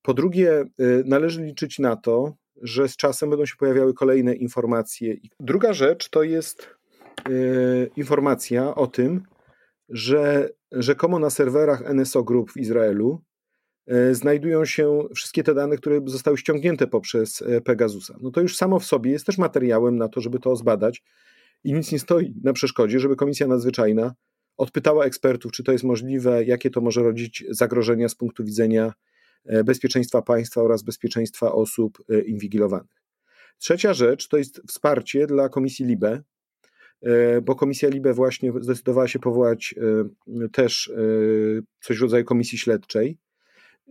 Po 0.01 0.13
drugie, 0.13 0.63
należy 1.05 1.43
liczyć 1.43 1.79
na 1.79 1.95
to, 1.95 2.35
że 2.61 2.87
z 2.87 2.97
czasem 2.97 3.29
będą 3.29 3.45
się 3.45 3.55
pojawiały 3.59 3.93
kolejne 3.93 4.35
informacje. 4.35 5.15
Druga 5.39 5.73
rzecz 5.73 6.09
to 6.09 6.23
jest 6.23 6.69
informacja 7.95 8.75
o 8.75 8.87
tym, 8.87 9.23
że 9.89 10.49
rzekomo 10.71 11.19
na 11.19 11.29
serwerach 11.29 11.93
NSO 11.93 12.23
Group 12.23 12.51
w 12.51 12.57
Izraelu 12.57 13.21
znajdują 14.11 14.65
się 14.65 15.03
wszystkie 15.15 15.43
te 15.43 15.53
dane, 15.53 15.77
które 15.77 16.01
zostały 16.05 16.37
ściągnięte 16.37 16.87
poprzez 16.87 17.41
e, 17.41 17.61
Pegasusa. 17.61 18.15
No 18.21 18.31
to 18.31 18.41
już 18.41 18.55
samo 18.55 18.79
w 18.79 18.85
sobie 18.85 19.11
jest 19.11 19.25
też 19.25 19.37
materiałem 19.37 19.97
na 19.97 20.07
to, 20.07 20.21
żeby 20.21 20.39
to 20.39 20.55
zbadać 20.55 21.03
i 21.63 21.73
nic 21.73 21.91
nie 21.91 21.99
stoi 21.99 22.33
na 22.43 22.53
przeszkodzie, 22.53 22.99
żeby 22.99 23.15
Komisja 23.15 23.47
Nadzwyczajna 23.47 24.13
odpytała 24.57 25.05
ekspertów, 25.05 25.51
czy 25.51 25.63
to 25.63 25.71
jest 25.71 25.83
możliwe, 25.83 26.43
jakie 26.43 26.69
to 26.69 26.81
może 26.81 27.03
rodzić 27.03 27.43
zagrożenia 27.49 28.09
z 28.09 28.15
punktu 28.15 28.43
widzenia 28.43 28.93
e, 29.45 29.63
bezpieczeństwa 29.63 30.21
państwa 30.21 30.61
oraz 30.61 30.83
bezpieczeństwa 30.83 31.51
osób 31.51 32.03
inwigilowanych. 32.25 33.01
Trzecia 33.57 33.93
rzecz 33.93 34.27
to 34.27 34.37
jest 34.37 34.61
wsparcie 34.67 35.27
dla 35.27 35.49
Komisji 35.49 35.85
LIBE, 35.85 36.23
E, 37.01 37.41
bo 37.41 37.55
Komisja 37.55 37.89
Libe 37.89 38.13
właśnie 38.13 38.53
zdecydowała 38.61 39.07
się 39.07 39.19
powołać 39.19 39.75
e, 39.77 40.49
też 40.49 40.87
e, 40.87 41.01
coś 41.81 41.97
w 41.97 42.01
rodzaju 42.01 42.25
komisji 42.25 42.57
śledczej. 42.57 43.17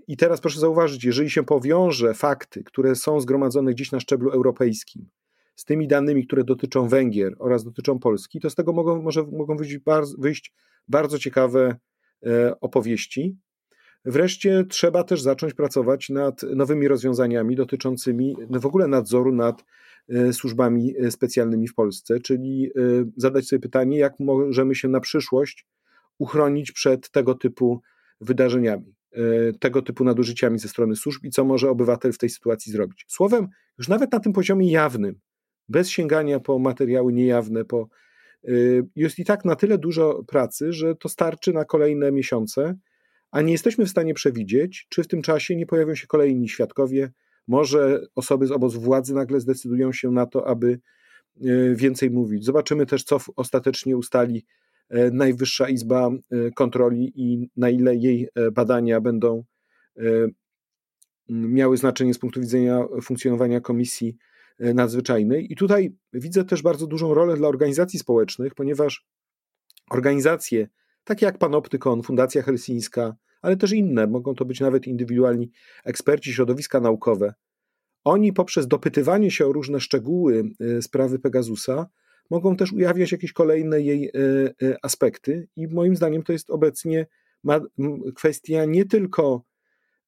I 0.09 0.17
teraz 0.17 0.41
proszę 0.41 0.61
zauważyć, 0.61 1.05
jeżeli 1.05 1.31
się 1.31 1.43
powiąże 1.43 2.15
fakty, 2.15 2.65
które 2.65 2.95
są 2.95 3.21
zgromadzone 3.21 3.73
gdzieś 3.73 3.93
na 3.93 4.01
szczeblu 4.01 4.31
europejskim, 4.31 5.09
z 5.57 5.65
tymi 5.65 5.89
danymi, 5.89 6.27
które 6.27 6.45
dotyczą 6.45 6.89
Węgier 6.89 7.35
oraz 7.39 7.65
dotyczą 7.65 7.99
Polski, 7.99 8.41
to 8.41 8.51
z 8.51 8.55
tego 8.55 8.73
mogą, 8.73 9.03
może, 9.03 9.23
mogą 9.23 9.57
wyjść 9.57 9.79
bardzo, 9.79 10.17
wyjść 10.19 10.53
bardzo 10.89 11.19
ciekawe 11.19 11.77
opowieści. 12.61 13.37
Wreszcie 14.05 14.65
trzeba 14.69 15.05
też 15.05 15.23
zacząć 15.23 15.55
pracować 15.55 16.09
nad 16.09 16.43
nowymi 16.43 16.89
rozwiązaniami 16.89 17.57
dotyczącymi 17.57 18.37
w 18.51 18.67
ogóle 18.67 18.89
nadzoru 18.89 19.33
nad 19.33 19.65
służbami 20.33 20.95
specjalnymi 21.11 21.69
w 21.69 21.75
Polsce, 21.75 22.21
czyli 22.21 22.71
zadać 23.17 23.47
sobie 23.47 23.61
pytanie, 23.61 23.99
jak 23.99 24.21
możemy 24.21 24.75
się 24.75 24.89
na 24.89 25.01
przyszłość 25.01 25.67
uchronić 26.19 26.73
przed 26.73 27.11
tego 27.11 27.35
typu 27.35 27.81
wydarzeniami, 28.21 28.95
tego 29.61 29.83
typu 29.83 30.05
nadużyciami 30.05 30.59
ze 30.59 30.69
strony 30.69 30.97
służb 30.97 31.25
i 31.25 31.31
co 31.31 31.45
może 31.45 31.71
obywatel 31.71 32.13
w 32.13 32.19
tej 32.19 32.31
sytuacji 32.31 32.73
zrobić. 32.73 33.05
Słowem, 33.09 33.49
już 33.79 33.89
nawet 33.89 34.13
na 34.13 34.21
tym 34.21 34.33
poziomie 34.33 34.71
jawnym, 34.71 35.21
bez 35.69 35.89
sięgania 35.89 36.41
po 36.41 36.59
materiały 36.59 37.13
niejawne, 37.13 37.65
po, 37.65 37.89
y, 38.49 38.87
jest 38.97 39.19
i 39.19 39.25
tak 39.25 39.45
na 39.45 39.57
tyle 39.57 39.79
dużo 39.79 40.25
pracy, 40.27 40.73
że 40.73 40.95
to 40.95 41.09
starczy 41.09 41.53
na 41.53 41.65
kolejne 41.65 42.13
miesiące, 42.13 42.79
a 43.31 43.41
nie 43.43 43.53
jesteśmy 43.53 43.87
w 43.87 43.91
stanie 43.91 44.15
przewidzieć, 44.15 44.87
czy 44.89 45.03
w 45.03 45.09
tym 45.09 45.23
czasie 45.23 45.57
nie 45.57 45.67
pojawią 45.67 45.95
się 45.95 46.07
kolejni 46.07 46.49
świadkowie. 46.49 47.13
Może 47.49 48.07
osoby 48.15 48.47
z 48.47 48.51
obozu 48.51 48.81
władzy 48.81 49.15
nagle 49.15 49.41
zdecydują 49.41 49.93
się 49.93 50.11
na 50.11 50.27
to, 50.27 50.49
aby 50.49 50.81
y, 51.45 51.75
więcej 51.77 52.11
mówić. 52.11 52.45
Zobaczymy 52.45 52.87
też, 52.87 53.05
co 53.05 53.21
ostatecznie 53.37 53.97
ustali 53.97 54.39
y, 54.39 54.64
Najwyższa 54.91 55.69
Izba 55.69 56.11
Kontroli 56.55 57.13
i 57.17 57.51
na 57.57 57.71
ile 57.71 57.97
jej 57.97 58.29
badania 58.53 59.01
będą 59.01 59.45
miały 61.29 61.77
znaczenie 61.77 62.15
z 62.15 62.19
punktu 62.19 62.41
widzenia 62.41 62.85
funkcjonowania 63.03 63.61
Komisji 63.61 64.17
E, 64.59 64.75
nadzwyczajnej. 64.75 65.53
I 65.53 65.57
tutaj 65.57 65.97
widzę 66.13 66.45
też 66.45 66.63
bardzo 66.63 66.87
dużą 66.87 67.15
rolę 67.15 67.37
dla 67.37 67.49
organizacji 67.49 67.99
społecznych, 67.99 68.55
ponieważ 68.55 69.07
organizacje 69.91 70.69
takie 71.05 71.27
jak 71.27 71.39
Panoptykon, 71.39 72.03
Fundacja 72.03 72.43
Helsińska, 72.43 73.17
ale 73.43 73.57
też 73.57 73.73
inne, 73.73 74.07
mogą 74.07 74.35
to 74.35 74.45
być 74.45 74.61
nawet 74.61 74.87
indywidualni 74.87 75.51
eksperci, 75.85 76.33
środowiska 76.33 76.81
naukowe, 76.81 77.35
oni 78.05 78.33
poprzez 78.33 78.67
dopytywanie 78.67 79.31
się 79.31 79.47
o 79.47 79.53
różne 79.53 79.81
szczegóły 79.81 80.45
e, 80.61 80.83
sprawy 80.83 81.19
Pegasusa 81.19 81.87
mogą 82.31 82.57
też 82.57 82.73
ujawniać 82.73 83.13
jakieś 83.13 83.33
kolejne 83.33 83.81
jej 83.81 84.11
e, 84.63 84.77
aspekty 84.83 85.49
i 85.57 85.69
moim 85.69 85.97
zdaniem 85.97 86.23
to 86.23 86.33
jest 86.33 86.51
obecnie 86.51 87.07
kwestia 88.15 88.65
nie 88.65 88.85
tylko 88.85 89.45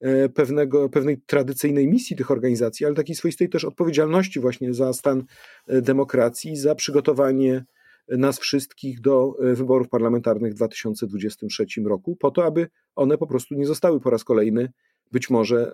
E, 0.00 0.28
pewnego, 0.28 0.88
pewnej 0.88 1.18
tradycyjnej 1.18 1.88
misji 1.88 2.16
tych 2.16 2.30
organizacji, 2.30 2.86
ale 2.86 2.94
takiej 2.94 3.16
swoistej 3.16 3.48
też 3.48 3.64
odpowiedzialności 3.64 4.40
właśnie 4.40 4.74
za 4.74 4.92
stan 4.92 5.24
e, 5.66 5.82
demokracji, 5.82 6.56
za 6.56 6.74
przygotowanie 6.74 7.64
nas 8.08 8.38
wszystkich 8.38 9.00
do 9.00 9.34
e, 9.42 9.54
wyborów 9.54 9.88
parlamentarnych 9.88 10.52
w 10.52 10.56
2023 10.56 11.66
roku, 11.84 12.16
po 12.16 12.30
to, 12.30 12.44
aby 12.44 12.68
one 12.96 13.18
po 13.18 13.26
prostu 13.26 13.54
nie 13.54 13.66
zostały 13.66 14.00
po 14.00 14.10
raz 14.10 14.24
kolejny 14.24 14.72
być 15.12 15.30
może 15.30 15.72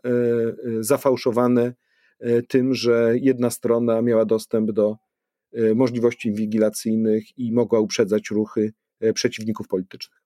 zafałszowane 0.81 1.75
tym, 2.49 2.75
że 2.75 3.13
jedna 3.21 3.51
strona 3.51 4.03
miała 4.03 4.25
dostęp 4.25 4.73
do 4.73 4.97
możliwości 5.75 6.29
inwigilacyjnych 6.29 7.39
i 7.39 7.53
mogła 7.53 7.81
uprzedzać 7.81 8.31
ruchy 8.31 8.73
przeciwników 9.15 9.69
politycznych. 9.69 10.23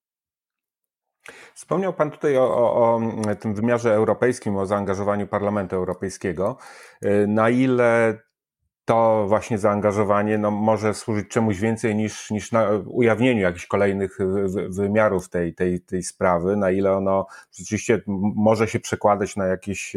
Wspomniał 1.54 1.92
Pan 1.92 2.10
tutaj 2.10 2.36
o, 2.36 2.42
o, 2.42 2.94
o, 3.30 3.34
tym 3.40 3.54
wymiarze 3.54 3.94
europejskim, 3.94 4.56
o 4.56 4.66
zaangażowaniu 4.66 5.26
Parlamentu 5.26 5.76
Europejskiego. 5.76 6.56
Y, 7.04 7.26
na 7.28 7.50
ile 7.50 8.18
to 8.84 9.26
właśnie 9.28 9.58
zaangażowanie 9.58 10.38
no, 10.38 10.50
może 10.50 10.94
służyć 10.94 11.28
czemuś 11.28 11.58
więcej 11.58 11.96
niż, 11.96 12.30
niż 12.30 12.52
na 12.52 12.70
ujawnieniu 12.86 13.40
jakichś 13.40 13.66
kolejnych 13.66 14.18
wymiarów 14.68 15.28
tej, 15.28 15.54
tej, 15.54 15.80
tej 15.80 16.02
sprawy, 16.02 16.56
na 16.56 16.70
ile 16.70 16.92
ono 16.96 17.26
rzeczywiście 17.52 18.02
może 18.36 18.68
się 18.68 18.80
przekładać 18.80 19.36
na 19.36 19.46
jakieś 19.46 19.96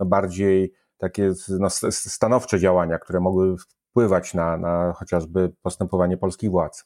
no, 0.00 0.06
bardziej 0.06 0.72
takie 0.98 1.32
no, 1.48 1.70
stanowcze 1.90 2.58
działania, 2.58 2.98
które 2.98 3.20
mogły 3.20 3.56
wpływać 3.96 4.34
na, 4.34 4.56
na 4.56 4.92
chociażby 4.92 5.52
postępowanie 5.62 6.16
polskich 6.16 6.50
władz. 6.50 6.84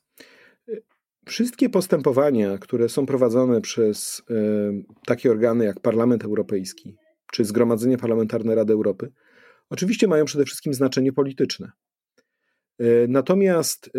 Wszystkie 1.26 1.68
postępowania, 1.68 2.58
które 2.58 2.88
są 2.88 3.06
prowadzone 3.06 3.60
przez 3.60 4.22
e, 4.30 4.34
takie 5.06 5.30
organy 5.30 5.64
jak 5.64 5.80
Parlament 5.80 6.24
Europejski 6.24 6.96
czy 7.32 7.44
Zgromadzenie 7.44 7.98
Parlamentarne 7.98 8.54
Rady 8.54 8.72
Europy, 8.72 9.12
oczywiście 9.70 10.08
mają 10.08 10.24
przede 10.24 10.44
wszystkim 10.44 10.74
znaczenie 10.74 11.12
polityczne. 11.12 11.72
E, 12.78 12.84
natomiast 13.08 13.86
e, 13.86 13.90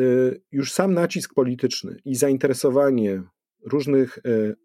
już 0.51 0.71
sam 0.71 0.93
nacisk 0.93 1.33
polityczny 1.33 1.99
i 2.05 2.15
zainteresowanie 2.15 3.23
różnych 3.65 4.19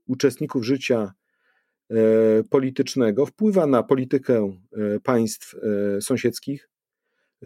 uczestników 0.07 0.65
życia 0.65 1.13
politycznego 2.51 3.27
wpływa 3.27 3.67
na 3.67 3.83
politykę 3.83 4.57
państw 5.03 5.55
sąsiedzkich, 6.01 6.69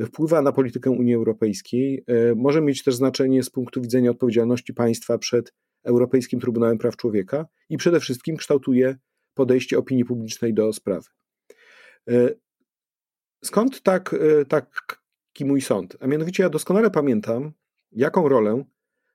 wpływa 0.07 0.43
na 0.43 0.53
politykę 0.53 0.91
Unii 0.91 1.15
Europejskiej, 1.15 2.05
e, 2.07 2.35
może 2.35 2.61
mieć 2.61 2.83
też 2.83 2.95
znaczenie 2.95 3.43
z 3.43 3.51
punktu 3.51 3.83
widzenia 3.83 4.11
odpowiedzialności 4.11 4.75
państwa 4.75 5.19
przed 5.19 5.55
Europejskim 5.85 6.41
Trybunałem 6.41 6.79
Praw 6.79 6.97
Człowieka 6.97 7.47
i 7.69 7.77
przede 7.77 8.01
wszystkim 8.01 8.37
kształtuje 8.37 8.97
podejście 9.35 9.79
opinii 9.79 10.05
publicznej 10.05 10.55
do 10.55 10.73
sprawy. 10.73 11.09
E, 12.09 12.29
skąd 13.45 13.83
tak, 13.83 14.15
e, 14.15 14.45
taki 14.45 15.45
mój 15.45 15.61
sąd? 15.61 15.97
A 16.01 16.07
mianowicie 16.07 16.43
ja 16.43 16.49
doskonale 16.49 16.91
pamiętam, 16.91 17.53
jaką 17.93 18.29
rolę 18.29 18.65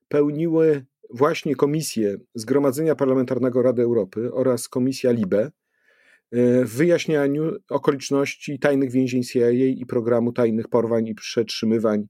pełniły 0.08 0.86
właśnie 1.10 1.56
komisje 1.56 2.18
Zgromadzenia 2.36 2.96
Parlamentarnego 2.96 3.62
Rady 3.62 3.82
Europy 3.82 4.34
oraz 4.34 4.70
komisja 4.70 5.12
LIBE 5.12 5.52
w 6.66 6.76
wyjaśnianiu 6.78 7.52
okoliczności 7.70 8.60
tajnych 8.60 8.92
więzień 8.92 9.24
CIA 9.24 9.50
i 9.50 9.86
programu 9.86 10.32
tajnych 10.32 10.68
porwań 10.68 11.08
i 11.08 11.16
przetrzymywań 11.16 12.08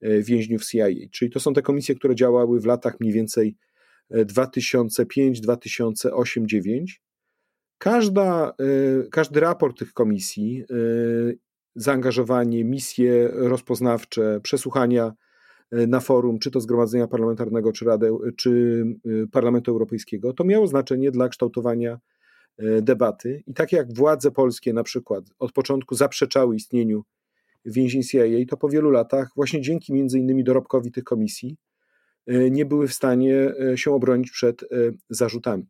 e, 0.00 0.22
więźniów 0.22 0.66
CIA. 0.66 0.86
Czyli 1.12 1.30
to 1.30 1.40
są 1.40 1.54
te 1.54 1.62
komisje, 1.62 1.94
które 1.94 2.14
działały 2.14 2.60
w 2.60 2.66
latach 2.66 3.00
mniej 3.00 3.12
więcej 3.12 3.56
2005, 4.10 5.40
2008, 5.40 6.42
2009. 6.46 7.02
Każda, 7.78 8.48
e, 8.48 9.08
każdy 9.10 9.40
raport 9.40 9.78
tych 9.78 9.92
komisji, 9.92 10.64
zaangażowanie, 11.74 12.64
misje 12.64 13.28
rozpoznawcze, 13.32 14.40
przesłuchania 14.42 15.12
na 15.72 16.00
forum, 16.00 16.38
czy 16.38 16.50
to 16.50 16.60
Zgromadzenia 16.60 17.06
Parlamentarnego, 17.06 17.72
czy, 17.72 17.84
Radę, 17.84 18.18
czy 18.36 18.82
Parlamentu 19.32 19.70
Europejskiego, 19.70 20.32
to 20.32 20.44
miało 20.44 20.66
znaczenie 20.66 21.10
dla 21.10 21.28
kształtowania 21.28 21.98
debaty. 22.82 23.42
I 23.46 23.54
tak 23.54 23.72
jak 23.72 23.94
władze 23.94 24.30
polskie 24.30 24.72
na 24.72 24.82
przykład 24.82 25.24
od 25.38 25.52
początku 25.52 25.94
zaprzeczały 25.94 26.56
istnieniu 26.56 27.04
więzień 27.64 28.02
CIA, 28.02 28.24
to 28.48 28.56
po 28.56 28.68
wielu 28.68 28.90
latach, 28.90 29.30
właśnie 29.36 29.60
dzięki 29.60 29.92
między 29.92 30.18
innymi 30.18 30.44
dorobkowi 30.44 30.92
tych 30.92 31.04
komisji, 31.04 31.56
e, 32.26 32.50
nie 32.50 32.64
były 32.64 32.88
w 32.88 32.94
stanie 32.94 33.52
e, 33.72 33.78
się 33.78 33.94
obronić 33.94 34.30
przed 34.30 34.64
zarzutami. 35.10 35.66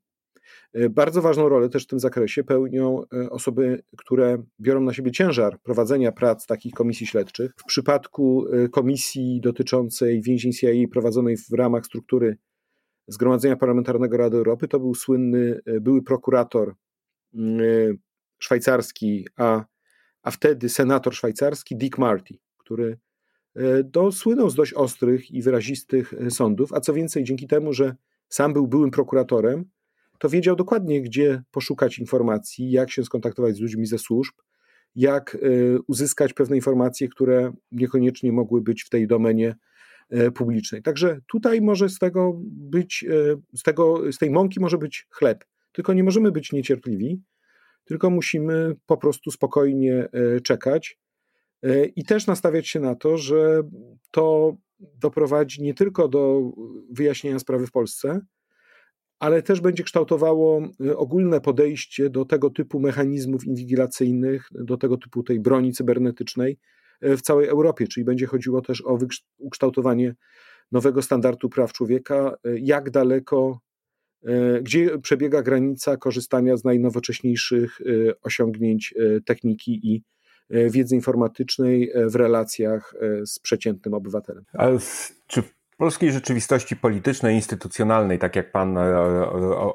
Bardzo 0.90 1.22
ważną 1.22 1.48
rolę 1.48 1.68
też 1.68 1.84
w 1.84 1.86
tym 1.86 2.00
zakresie 2.00 2.44
pełnią 2.44 3.02
osoby, 3.30 3.82
które 3.96 4.42
biorą 4.60 4.80
na 4.80 4.92
siebie 4.92 5.12
ciężar 5.12 5.60
prowadzenia 5.62 6.12
prac 6.12 6.46
takich 6.46 6.74
komisji 6.74 7.06
śledczych. 7.06 7.52
W 7.56 7.64
przypadku 7.64 8.46
komisji 8.72 9.40
dotyczącej 9.40 10.22
więzień 10.22 10.52
CIA 10.52 10.68
prowadzonej 10.92 11.36
w 11.36 11.52
ramach 11.52 11.86
struktury 11.86 12.36
Zgromadzenia 13.08 13.56
Parlamentarnego 13.56 14.16
Rady 14.16 14.36
Europy, 14.36 14.68
to 14.68 14.80
był 14.80 14.94
słynny 14.94 15.60
e, 15.66 15.80
były 15.80 16.02
prokurator 16.02 16.74
mm, 17.34 17.60
e, 17.60 17.64
szwajcarski, 18.38 19.26
a, 19.36 19.64
a 20.22 20.30
wtedy 20.30 20.68
senator 20.68 21.14
szwajcarski 21.14 21.76
Dick 21.76 21.98
Marty, 21.98 22.38
który 22.58 22.98
do, 23.84 24.08
e, 24.08 24.12
słynął 24.12 24.50
z 24.50 24.54
dość 24.54 24.74
ostrych 24.74 25.30
i 25.30 25.42
wyrazistych 25.42 26.14
sądów, 26.30 26.72
a 26.72 26.80
co 26.80 26.94
więcej, 26.94 27.24
dzięki 27.24 27.46
temu, 27.46 27.72
że 27.72 27.96
sam 28.28 28.52
był 28.52 28.66
byłym 28.66 28.90
prokuratorem, 28.90 29.64
to 30.18 30.28
wiedział 30.28 30.56
dokładnie, 30.56 31.02
gdzie 31.02 31.42
poszukać 31.50 31.98
informacji, 31.98 32.70
jak 32.70 32.90
się 32.90 33.04
skontaktować 33.04 33.56
z 33.56 33.60
ludźmi 33.60 33.86
ze 33.86 33.98
służb, 33.98 34.34
jak 34.94 35.38
uzyskać 35.86 36.32
pewne 36.32 36.56
informacje, 36.56 37.08
które 37.08 37.52
niekoniecznie 37.72 38.32
mogły 38.32 38.60
być 38.60 38.82
w 38.82 38.88
tej 38.88 39.06
domenie 39.06 39.56
publicznej. 40.34 40.82
Także 40.82 41.20
tutaj 41.26 41.60
może 41.60 41.88
z 41.88 41.98
tego 41.98 42.40
być, 42.46 43.04
e, 43.08 43.36
z, 43.58 43.62
tego, 43.62 44.12
z 44.12 44.18
tej 44.18 44.30
mąki 44.30 44.60
może 44.60 44.78
być 44.78 45.06
chleb. 45.10 45.44
Tylko 45.72 45.92
nie 45.92 46.04
możemy 46.04 46.32
być 46.32 46.52
niecierpliwi, 46.52 47.22
tylko 47.84 48.10
musimy 48.10 48.74
po 48.86 48.96
prostu 48.96 49.30
spokojnie 49.30 50.08
e, 50.12 50.40
czekać 50.40 50.98
i 51.96 52.04
też 52.04 52.26
nastawiać 52.26 52.68
się 52.68 52.80
na 52.80 52.94
to, 52.94 53.18
że 53.18 53.62
to 54.10 54.56
doprowadzi 54.80 55.62
nie 55.62 55.74
tylko 55.74 56.08
do 56.08 56.52
wyjaśnienia 56.90 57.38
sprawy 57.38 57.66
w 57.66 57.70
Polsce, 57.70 58.20
ale 59.18 59.42
też 59.42 59.60
będzie 59.60 59.82
kształtowało 59.82 60.68
ogólne 60.96 61.40
podejście 61.40 62.10
do 62.10 62.24
tego 62.24 62.50
typu 62.50 62.80
mechanizmów 62.80 63.44
inwigilacyjnych, 63.44 64.48
do 64.52 64.76
tego 64.76 64.96
typu 64.96 65.22
tej 65.22 65.40
broni 65.40 65.72
cybernetycznej, 65.72 66.58
w 67.02 67.22
całej 67.22 67.48
Europie, 67.48 67.86
czyli 67.88 68.04
będzie 68.04 68.26
chodziło 68.26 68.62
też 68.62 68.82
o 68.86 68.98
ukształtowanie 69.38 70.14
nowego 70.72 71.02
standardu 71.02 71.48
praw 71.48 71.72
człowieka, 71.72 72.34
jak 72.60 72.90
daleko 72.90 73.58
gdzie 74.62 74.98
przebiega 74.98 75.42
granica 75.42 75.96
korzystania 75.96 76.56
z 76.56 76.64
najnowocześniejszych 76.64 77.78
osiągnięć 78.22 78.94
techniki 79.24 79.80
i 79.82 80.02
wiedzy 80.50 80.94
informatycznej 80.94 81.92
w 82.10 82.14
relacjach 82.14 82.94
z 83.26 83.38
przeciętnym 83.38 83.94
obywatelem. 83.94 84.44
A 84.52 84.68
czy 85.26 85.42
polskiej 85.76 86.12
rzeczywistości 86.12 86.76
politycznej, 86.76 87.34
instytucjonalnej, 87.34 88.18
tak 88.18 88.36
jak 88.36 88.52
pan 88.52 88.78
e, 88.78 89.08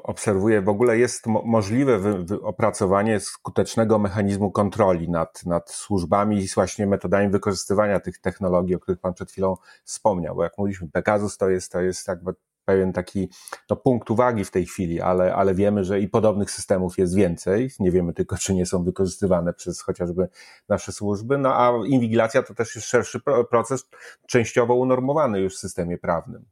obserwuje, 0.02 0.62
w 0.62 0.68
ogóle 0.68 0.98
jest 0.98 1.26
możliwe 1.26 2.00
opracowanie 2.42 3.20
skutecznego 3.20 3.98
mechanizmu 3.98 4.50
kontroli 4.50 5.10
nad, 5.10 5.46
nad 5.46 5.70
służbami 5.70 6.44
i 6.44 6.48
właśnie 6.54 6.86
metodami 6.86 7.28
wykorzystywania 7.28 8.00
tych 8.00 8.18
technologii, 8.18 8.74
o 8.74 8.78
których 8.80 9.00
pan 9.00 9.14
przed 9.14 9.30
chwilą 9.30 9.56
wspomniał. 9.84 10.36
Bo 10.36 10.44
jak 10.44 10.58
mówiliśmy, 10.58 10.88
Pegasus 10.88 11.38
to 11.38 11.50
jest, 11.50 11.72
to 11.72 11.80
jest 11.80 12.08
jakby 12.08 12.34
pewien 12.64 12.92
taki 12.92 13.28
no, 13.70 13.76
punkt 13.76 14.10
uwagi 14.10 14.44
w 14.44 14.50
tej 14.50 14.66
chwili, 14.66 15.00
ale, 15.00 15.34
ale 15.34 15.54
wiemy, 15.54 15.84
że 15.84 16.00
i 16.00 16.08
podobnych 16.08 16.50
systemów 16.50 16.98
jest 16.98 17.16
więcej. 17.16 17.70
Nie 17.80 17.90
wiemy 17.90 18.12
tylko, 18.12 18.36
czy 18.36 18.54
nie 18.54 18.66
są 18.66 18.84
wykorzystywane 18.84 19.54
przez 19.54 19.80
chociażby 19.82 20.28
nasze 20.68 20.92
służby. 20.92 21.38
No 21.38 21.54
a 21.54 21.86
inwigilacja 21.86 22.42
to 22.42 22.54
też 22.54 22.74
jest 22.74 22.86
szerszy 22.86 23.20
proces, 23.50 23.88
częściowo 24.26 24.74
unormowany 24.74 25.40
już 25.40 25.54
w 25.54 25.58
systemie 25.58 25.98
prawnym. 25.98 26.44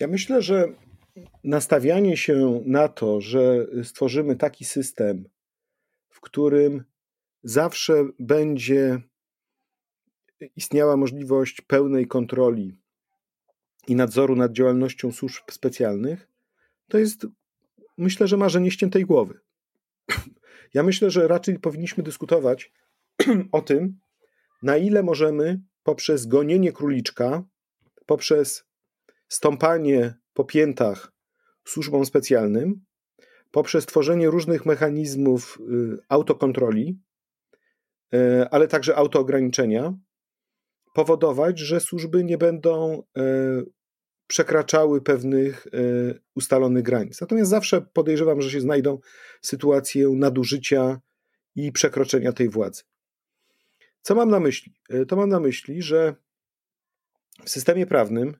Ja 0.00 0.06
myślę, 0.06 0.42
że 0.42 0.68
nastawianie 1.44 2.16
się 2.16 2.62
na 2.64 2.88
to, 2.88 3.20
że 3.20 3.66
stworzymy 3.84 4.36
taki 4.36 4.64
system, 4.64 5.28
w 6.08 6.20
którym 6.20 6.84
zawsze 7.42 7.94
będzie 8.18 9.00
istniała 10.56 10.96
możliwość 10.96 11.60
pełnej 11.60 12.06
kontroli 12.06 12.78
i 13.88 13.94
nadzoru 13.94 14.36
nad 14.36 14.52
działalnością 14.52 15.12
służb 15.12 15.42
specjalnych, 15.50 16.28
to 16.88 16.98
jest, 16.98 17.26
myślę, 17.98 18.28
że 18.28 18.36
marzenie 18.36 18.70
ściętej 18.70 19.04
głowy. 19.04 19.40
Ja 20.74 20.82
myślę, 20.82 21.10
że 21.10 21.28
raczej 21.28 21.58
powinniśmy 21.58 22.04
dyskutować 22.04 22.72
o 23.52 23.62
tym, 23.62 23.98
na 24.62 24.76
ile 24.76 25.02
możemy 25.02 25.60
poprzez 25.82 26.26
gonienie 26.26 26.72
króliczka, 26.72 27.44
poprzez 28.06 28.64
stąpanie 29.28 30.14
po 30.34 30.44
piętach 30.44 31.12
służbom 31.64 32.06
specjalnym, 32.06 32.80
poprzez 33.50 33.86
tworzenie 33.86 34.30
różnych 34.30 34.66
mechanizmów 34.66 35.58
y, 35.60 35.98
autokontroli, 36.08 36.98
y, 38.14 38.48
ale 38.50 38.68
także 38.68 38.96
autoograniczenia, 38.96 39.94
powodować, 40.94 41.58
że 41.58 41.80
służby 41.80 42.24
nie 42.24 42.38
będą 42.38 43.02
y, 43.18 43.77
przekraczały 44.28 45.00
pewnych 45.00 45.66
e, 45.66 45.70
ustalonych 46.34 46.82
granic. 46.82 47.20
Natomiast 47.20 47.50
zawsze 47.50 47.80
podejrzewam, 47.80 48.42
że 48.42 48.50
się 48.50 48.60
znajdą 48.60 48.98
sytuacje 49.42 50.08
nadużycia 50.08 51.00
i 51.56 51.72
przekroczenia 51.72 52.32
tej 52.32 52.48
władzy. 52.48 52.82
Co 54.02 54.14
mam 54.14 54.30
na 54.30 54.40
myśli? 54.40 54.74
E, 54.90 55.06
to 55.06 55.16
mam 55.16 55.28
na 55.28 55.40
myśli, 55.40 55.82
że 55.82 56.14
w 57.44 57.50
systemie 57.50 57.86
prawnym 57.86 58.36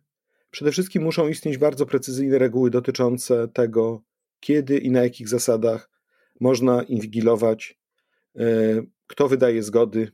przede 0.51 0.73
wszystkim 0.73 1.03
muszą 1.03 1.29
istnieć 1.29 1.59
bardzo 1.59 1.87
precyzyjne 1.87 2.39
reguły 2.39 2.71
dotyczące 2.71 3.49
tego, 3.49 4.03
kiedy 4.41 4.79
i 4.79 4.91
na 4.91 5.03
jakich 5.03 5.29
zasadach 5.29 5.91
można 6.41 6.83
inwigilować, 6.83 7.79
e, 8.37 8.43
kto 9.07 9.29
wydaje 9.29 9.63
zgody, 9.63 10.13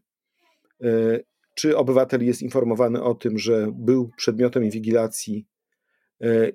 czy 1.55 1.77
obywatel 1.77 2.27
jest 2.27 2.43
informowany 2.43 3.03
o 3.03 3.15
tym, 3.15 3.39
że 3.39 3.73
był 3.73 4.11
przedmiotem 4.17 4.65
inwigilacji 4.65 5.47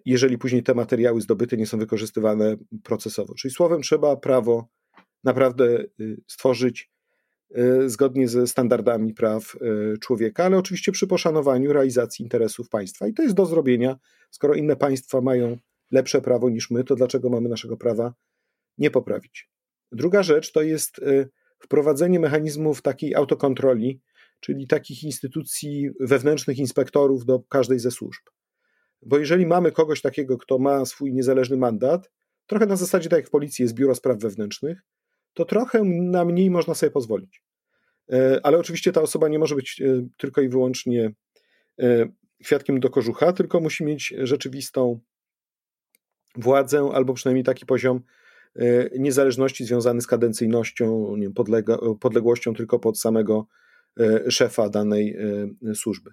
jeżeli 0.05 0.38
później 0.38 0.63
te 0.63 0.73
materiały 0.73 1.21
zdobyte 1.21 1.58
nie 1.58 1.67
są 1.67 1.77
wykorzystywane 1.77 2.58
procesowo. 2.84 3.34
Czyli 3.34 3.53
słowem 3.53 3.82
trzeba 3.82 4.15
prawo 4.15 4.67
naprawdę 5.23 5.86
y, 5.99 6.21
stworzyć 6.27 6.91
y, 7.58 7.89
zgodnie 7.89 8.27
ze 8.27 8.47
standardami 8.47 9.13
praw 9.13 9.55
y, 9.55 9.97
człowieka, 9.97 10.45
ale 10.45 10.58
oczywiście 10.58 10.91
przy 10.91 11.08
poszanowaniu 11.08 11.73
realizacji 11.73 12.23
interesów 12.23 12.69
państwa. 12.69 13.08
I 13.08 13.13
to 13.13 13.23
jest 13.23 13.36
do 13.36 13.45
zrobienia. 13.45 13.97
Skoro 14.32 14.53
inne 14.53 14.75
państwa 14.75 15.21
mają 15.21 15.58
lepsze 15.91 16.21
prawo 16.21 16.49
niż 16.49 16.71
my, 16.71 16.84
to 16.84 16.95
dlaczego 16.95 17.29
mamy 17.29 17.49
naszego 17.49 17.77
prawa 17.77 18.13
nie 18.77 18.91
poprawić? 18.91 19.49
Druga 19.91 20.23
rzecz 20.23 20.51
to 20.51 20.62
jest 20.62 21.01
wprowadzenie 21.60 22.19
mechanizmów 22.19 22.82
takiej 22.82 23.15
autokontroli, 23.15 24.01
czyli 24.39 24.67
takich 24.67 25.03
instytucji 25.03 25.89
wewnętrznych 25.99 26.58
inspektorów 26.58 27.25
do 27.25 27.39
każdej 27.39 27.79
ze 27.79 27.91
służb. 27.91 28.21
Bo 29.01 29.17
jeżeli 29.17 29.45
mamy 29.45 29.71
kogoś 29.71 30.01
takiego, 30.01 30.38
kto 30.38 30.59
ma 30.59 30.85
swój 30.85 31.13
niezależny 31.13 31.57
mandat, 31.57 32.12
trochę 32.47 32.65
na 32.65 32.75
zasadzie 32.75 33.09
tak 33.09 33.19
jak 33.19 33.27
w 33.27 33.31
policji 33.31 33.63
jest 33.63 33.75
biuro 33.75 33.95
spraw 33.95 34.19
wewnętrznych, 34.19 34.81
to 35.33 35.45
trochę 35.45 35.83
na 35.83 36.25
mniej 36.25 36.51
można 36.51 36.73
sobie 36.73 36.91
pozwolić. 36.91 37.43
E, 38.12 38.39
ale 38.43 38.57
oczywiście 38.57 38.91
ta 38.91 39.01
osoba 39.01 39.27
nie 39.27 39.39
może 39.39 39.55
być 39.55 39.81
e, 39.81 40.07
tylko 40.17 40.41
i 40.41 40.49
wyłącznie 40.49 41.13
e, 41.79 42.09
kwiatkiem 42.43 42.79
do 42.79 42.89
kożucha, 42.89 43.33
tylko 43.33 43.59
musi 43.59 43.83
mieć 43.83 44.13
rzeczywistą 44.17 44.99
władzę 46.35 46.89
albo 46.93 47.13
przynajmniej 47.13 47.43
taki 47.43 47.65
poziom 47.65 48.01
niezależności 48.99 49.65
związany 49.65 50.01
z 50.01 50.07
kadencyjnością, 50.07 51.15
podległością 51.99 52.53
tylko 52.53 52.79
pod 52.79 52.99
samego 52.99 53.47
szefa 54.29 54.69
danej 54.69 55.17
służby. 55.73 56.12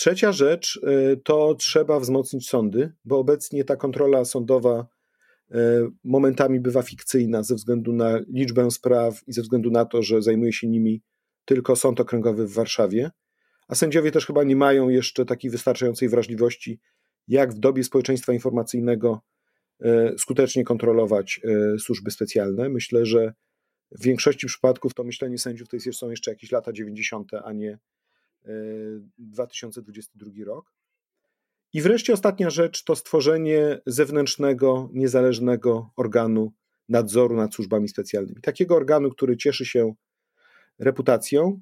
Trzecia 0.00 0.32
rzecz 0.32 0.80
y, 1.12 1.20
to 1.24 1.54
trzeba 1.54 2.00
wzmocnić 2.00 2.48
sądy, 2.48 2.92
bo 3.04 3.18
obecnie 3.18 3.64
ta 3.64 3.76
kontrola 3.76 4.24
sądowa 4.24 4.86
y, 5.50 5.56
momentami 6.04 6.60
bywa 6.60 6.82
fikcyjna 6.82 7.42
ze 7.42 7.54
względu 7.54 7.92
na 7.92 8.18
liczbę 8.28 8.70
spraw 8.70 9.20
i 9.26 9.32
ze 9.32 9.42
względu 9.42 9.70
na 9.70 9.84
to, 9.84 10.02
że 10.02 10.22
zajmuje 10.22 10.52
się 10.52 10.68
nimi 10.68 11.02
tylko 11.44 11.76
sąd 11.76 12.00
okręgowy 12.00 12.46
w 12.46 12.52
Warszawie. 12.52 13.10
A 13.68 13.74
sędziowie 13.74 14.12
też 14.12 14.26
chyba 14.26 14.44
nie 14.44 14.56
mają 14.56 14.88
jeszcze 14.88 15.24
takiej 15.24 15.50
wystarczającej 15.50 16.08
wrażliwości, 16.08 16.80
jak 17.28 17.54
w 17.54 17.58
dobie 17.58 17.84
społeczeństwa 17.84 18.32
informacyjnego 18.32 19.20
y, 19.84 19.86
skutecznie 20.18 20.64
kontrolować 20.64 21.40
służby 21.78 22.10
specjalne. 22.10 22.68
Myślę, 22.68 23.06
że 23.06 23.32
w 23.90 24.02
większości 24.02 24.46
przypadków 24.46 24.94
to 24.94 25.04
myślenie 25.04 25.38
sędziów 25.38 25.68
to 25.68 25.76
są 25.92 26.10
jeszcze 26.10 26.30
jakieś 26.30 26.52
lata 26.52 26.72
90., 26.72 27.30
a 27.44 27.52
nie 27.52 27.78
2022 29.18 30.30
rok. 30.44 30.72
I 31.72 31.82
wreszcie 31.82 32.12
ostatnia 32.12 32.50
rzecz 32.50 32.84
to 32.84 32.96
stworzenie 32.96 33.80
zewnętrznego, 33.86 34.88
niezależnego 34.92 35.90
organu 35.96 36.52
nadzoru 36.88 37.36
nad 37.36 37.54
służbami 37.54 37.88
specjalnymi. 37.88 38.40
Takiego 38.40 38.76
organu, 38.76 39.10
który 39.10 39.36
cieszy 39.36 39.64
się 39.66 39.94
reputacją 40.78 41.60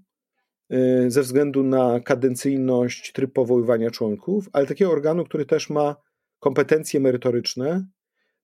y, 0.72 1.10
ze 1.10 1.22
względu 1.22 1.62
na 1.62 2.00
kadencyjność, 2.00 3.12
tryb 3.12 3.32
powoływania 3.32 3.90
członków, 3.90 4.48
ale 4.52 4.66
takiego 4.66 4.90
organu, 4.90 5.24
który 5.24 5.46
też 5.46 5.70
ma 5.70 5.96
kompetencje 6.38 7.00
merytoryczne, 7.00 7.86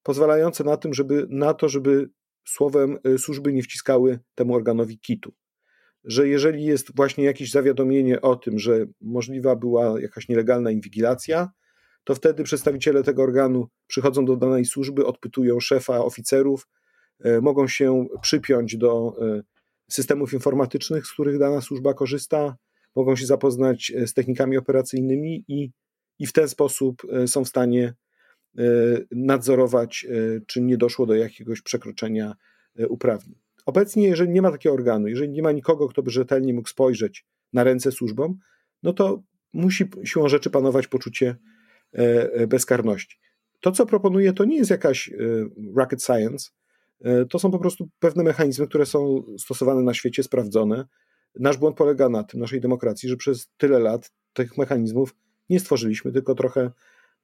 pozwalające 0.03 0.63
na, 0.63 0.77
tym, 0.77 0.93
żeby, 0.93 1.27
na 1.29 1.53
to, 1.53 1.69
żeby 1.69 2.09
słowem 2.45 2.97
y, 3.07 3.17
służby 3.17 3.53
nie 3.53 3.63
wciskały 3.63 4.19
temu 4.35 4.53
organowi 4.55 4.99
kitu 4.99 5.33
że 6.05 6.27
jeżeli 6.27 6.65
jest 6.65 6.95
właśnie 6.95 7.23
jakieś 7.23 7.51
zawiadomienie 7.51 8.21
o 8.21 8.35
tym, 8.35 8.59
że 8.59 8.85
możliwa 9.01 9.55
była 9.55 10.01
jakaś 10.01 10.29
nielegalna 10.29 10.71
inwigilacja, 10.71 11.49
to 12.03 12.15
wtedy 12.15 12.43
przedstawiciele 12.43 13.03
tego 13.03 13.23
organu 13.23 13.67
przychodzą 13.87 14.25
do 14.25 14.35
danej 14.37 14.65
służby, 14.65 15.05
odpytują 15.05 15.59
szefa, 15.59 16.05
oficerów, 16.05 16.67
e, 17.23 17.41
mogą 17.41 17.67
się 17.67 18.05
przypiąć 18.21 18.77
do 18.77 19.15
e, 19.21 19.41
systemów 19.91 20.33
informatycznych, 20.33 21.07
z 21.07 21.13
których 21.13 21.39
dana 21.39 21.61
służba 21.61 21.93
korzysta, 21.93 22.55
mogą 22.95 23.15
się 23.15 23.25
zapoznać 23.25 23.91
e, 23.95 24.07
z 24.07 24.13
technikami 24.13 24.57
operacyjnymi 24.57 25.45
i, 25.47 25.71
i 26.19 26.27
w 26.27 26.33
ten 26.33 26.49
sposób 26.49 27.01
są 27.27 27.45
w 27.45 27.47
stanie 27.47 27.93
nadzorować, 29.11 30.05
czy 30.47 30.61
nie 30.61 30.77
doszło 30.77 31.05
do 31.05 31.15
jakiegoś 31.15 31.61
przekroczenia 31.61 32.35
uprawnień. 32.89 33.44
Obecnie, 33.65 34.07
jeżeli 34.07 34.31
nie 34.31 34.41
ma 34.41 34.51
takiego 34.51 34.75
organu, 34.75 35.07
jeżeli 35.07 35.29
nie 35.29 35.41
ma 35.41 35.51
nikogo, 35.51 35.87
kto 35.87 36.03
by 36.03 36.11
rzetelnie 36.11 36.53
mógł 36.53 36.69
spojrzeć 36.69 37.25
na 37.53 37.63
ręce 37.63 37.91
służbom, 37.91 38.37
no 38.83 38.93
to 38.93 39.23
musi 39.53 39.85
siłą 40.03 40.29
rzeczy 40.29 40.49
panować 40.49 40.87
poczucie 40.87 41.35
e, 41.93 42.33
e, 42.33 42.47
bezkarności. 42.47 43.17
To, 43.59 43.71
co 43.71 43.85
proponuję, 43.85 44.33
to 44.33 44.45
nie 44.45 44.57
jest 44.57 44.71
jakaś 44.71 45.09
e, 45.09 45.15
rocket 45.75 46.03
science, 46.03 46.49
to 47.29 47.39
są 47.39 47.51
po 47.51 47.59
prostu 47.59 47.89
pewne 47.99 48.23
mechanizmy, 48.23 48.67
które 48.67 48.85
są 48.85 49.23
stosowane 49.37 49.81
na 49.81 49.93
świecie, 49.93 50.23
sprawdzone. 50.23 50.85
Nasz 51.39 51.57
błąd 51.57 51.77
polega 51.77 52.09
na 52.09 52.23
tym, 52.23 52.39
naszej 52.39 52.61
demokracji, 52.61 53.09
że 53.09 53.17
przez 53.17 53.49
tyle 53.57 53.79
lat 53.79 54.11
tych 54.33 54.57
mechanizmów 54.57 55.15
nie 55.49 55.59
stworzyliśmy, 55.59 56.11
tylko 56.11 56.35
trochę 56.35 56.71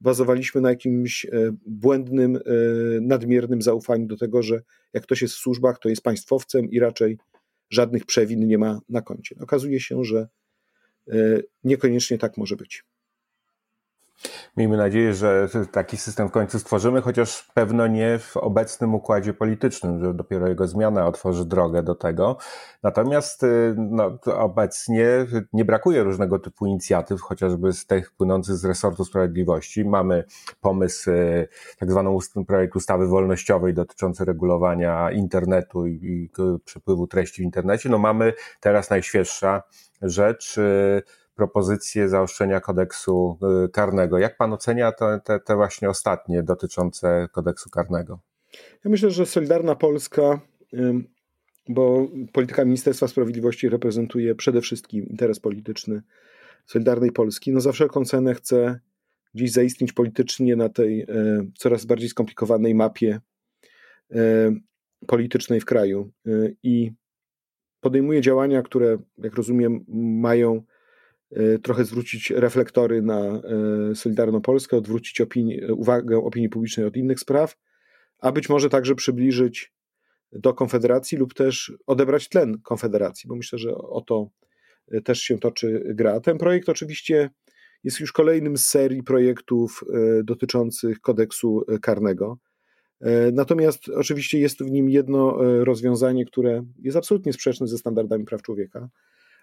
bazowaliśmy 0.02 0.62
na 0.62 0.70
jakimś 0.70 1.26
e, 1.26 1.30
błędnym, 1.66 2.36
e, 2.36 2.42
nadmiernym 3.02 3.62
zaufaniu 3.62 4.06
do 4.06 4.18
tego, 4.18 4.44
że 4.44 4.62
jak 4.94 5.04
ktoś 5.04 5.22
jest 5.22 5.34
w 5.34 5.38
służbach, 5.38 5.80
to 5.80 5.90
jest 5.90 6.02
państwowcem 6.02 6.70
i 6.70 6.80
raczej 6.80 7.18
żadnych 7.70 8.06
przewin 8.06 8.48
nie 8.48 8.58
ma 8.58 8.80
na 8.90 9.02
koncie. 9.02 9.36
Okazuje 9.40 9.80
się, 9.80 10.04
że 10.04 10.28
e, 11.08 11.16
niekoniecznie 11.64 12.18
tak 12.18 12.38
może 12.38 12.56
być. 12.56 12.84
Miejmy 14.58 14.78
nadzieję, 14.78 15.14
że 15.14 15.50
taki 15.72 15.98
system 15.98 16.28
w 16.28 16.32
końcu 16.32 16.60
stworzymy, 16.60 17.02
chociaż 17.02 17.52
pewno 17.54 17.88
nie 17.88 18.20
w 18.20 18.38
obecnym 18.38 18.96
układzie 18.96 19.34
politycznym, 19.34 20.04
że 20.06 20.14
dopiero 20.14 20.48
jego 20.48 20.68
zmiana 20.68 21.08
otworzy 21.08 21.46
drogę 21.46 21.84
do 21.84 21.96
tego. 21.96 22.38
Natomiast 22.84 23.44
y, 23.44 23.76
no, 23.78 24.20
obecnie 24.26 25.08
nie 25.54 25.66
brakuje 25.66 26.04
różnego 26.04 26.40
typu 26.40 26.66
inicjatyw, 26.66 27.22
chociażby 27.22 27.74
z 27.74 27.86
tych 27.86 28.12
płynących 28.12 28.56
z 28.56 28.66
resortu 28.66 29.06
sprawiedliwości. 29.06 29.86
Mamy 29.86 30.24
pomysł, 30.62 31.12
y, 31.12 31.48
tak 31.80 31.92
zwaną 31.92 32.18
projekt 32.48 32.76
ustawy 32.76 33.08
wolnościowej 33.08 33.74
dotyczący 33.74 34.26
regulowania 34.26 35.12
internetu 35.12 35.88
i, 35.88 35.94
i 35.94 36.30
przepływu 36.66 37.08
treści 37.08 37.42
w 37.42 37.46
internecie. 37.46 37.90
No 37.90 37.98
mamy 37.98 38.34
teraz 38.60 38.90
najświeższa 38.90 39.64
rzecz, 40.02 40.58
y, 40.58 41.02
propozycje 41.42 42.10
zaostrzenia 42.10 42.60
kodeksu 42.60 43.38
y, 43.66 43.70
karnego. 43.70 44.20
Jak 44.20 44.38
pan 44.38 44.54
ocenia 44.54 44.92
te, 44.92 45.20
te, 45.24 45.40
te 45.40 45.56
właśnie 45.56 45.90
ostatnie 45.90 46.44
dotyczące 46.44 47.28
kodeksu 47.32 47.70
karnego? 47.70 48.20
Ja 48.86 48.92
myślę, 48.92 49.12
że 49.12 49.26
Solidarna 49.26 49.76
Polska, 49.76 50.42
bo 51.70 52.08
polityka 52.34 52.66
Ministerstwa 52.66 53.08
Sprawiedliwości 53.08 53.70
reprezentuje 53.70 54.36
przede 54.36 54.62
wszystkim 54.62 55.06
interes 55.06 55.40
polityczny 55.40 56.02
Solidarnej 56.66 57.12
Polski, 57.12 57.52
no 57.52 57.62
za 57.62 57.72
wszelką 57.72 58.06
cenę 58.06 58.36
chce 58.36 58.80
gdzieś 59.34 59.52
zaistnieć 59.52 59.94
politycznie 59.94 60.56
na 60.56 60.70
tej 60.70 61.02
e, 61.02 61.06
coraz 61.58 61.86
bardziej 61.86 62.10
skomplikowanej 62.10 62.76
mapie 62.76 63.20
e, 64.12 64.52
politycznej 65.08 65.62
w 65.62 65.66
kraju 65.66 66.12
i 66.64 66.92
podejmuje 67.80 68.22
działania, 68.22 68.62
które, 68.62 68.98
jak 69.18 69.36
rozumiem, 69.36 69.86
mają 70.22 70.64
trochę 71.64 71.86
zwrócić 71.86 72.32
reflektory 72.32 73.02
na 73.02 73.20
e, 73.20 73.42
Solidarną 73.96 74.42
Polskę, 74.42 74.78
odwrócić 74.78 75.22
uwagę 75.70 76.18
opinii 76.18 76.50
publicznej 76.50 76.86
od 76.86 76.98
innych 76.98 77.20
spraw, 77.20 77.58
a 78.20 78.32
być 78.32 78.50
może 78.50 78.70
także 78.70 78.96
przybliżyć 78.96 79.74
do 80.32 80.54
Konfederacji 80.54 81.18
lub 81.18 81.34
też 81.34 81.74
odebrać 81.88 82.30
tlen 82.30 82.62
Konfederacji, 82.62 83.28
bo 83.28 83.36
myślę, 83.36 83.60
że 83.60 83.76
o 83.76 84.02
to 84.02 84.30
e, 84.92 85.02
też 85.02 85.22
się 85.22 85.40
toczy 85.40 85.84
gra. 85.96 86.20
Ten 86.20 86.38
projekt 86.38 86.70
oczywiście 86.70 87.30
jest 87.84 88.00
już 88.00 88.12
kolejnym 88.12 88.58
z 88.58 88.66
serii 88.66 89.04
projektów 89.04 89.84
dotyczących 90.24 91.00
kodeksu 91.00 91.66
karnego. 91.82 92.38
Natomiast 93.34 93.90
oczywiście 93.90 94.40
jest 94.40 94.64
w 94.64 94.72
nim 94.72 94.90
jedno 94.90 95.38
rozwiązanie, 95.64 96.26
które 96.26 96.64
jest 96.80 96.98
absolutnie 96.98 97.34
sprzeczne 97.34 97.68
ze 97.68 97.78
standardami 97.78 98.26
praw 98.26 98.42
człowieka 98.42 98.90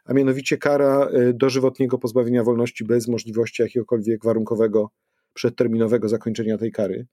a 0.09 0.14
mianowicie 0.14 0.59
kara 0.59 1.09
y, 1.14 1.35
dożywotniego 1.35 1.99
pozbawienia 1.99 2.44
wolności 2.44 2.85
bez 2.85 3.09
możliwości 3.09 3.62
jakiegokolwiek 3.62 4.25
warunkowego, 4.25 4.90
przedterminowego 5.35 6.09
zakończenia 6.09 6.59
tej 6.59 6.73
kary. 6.73 7.07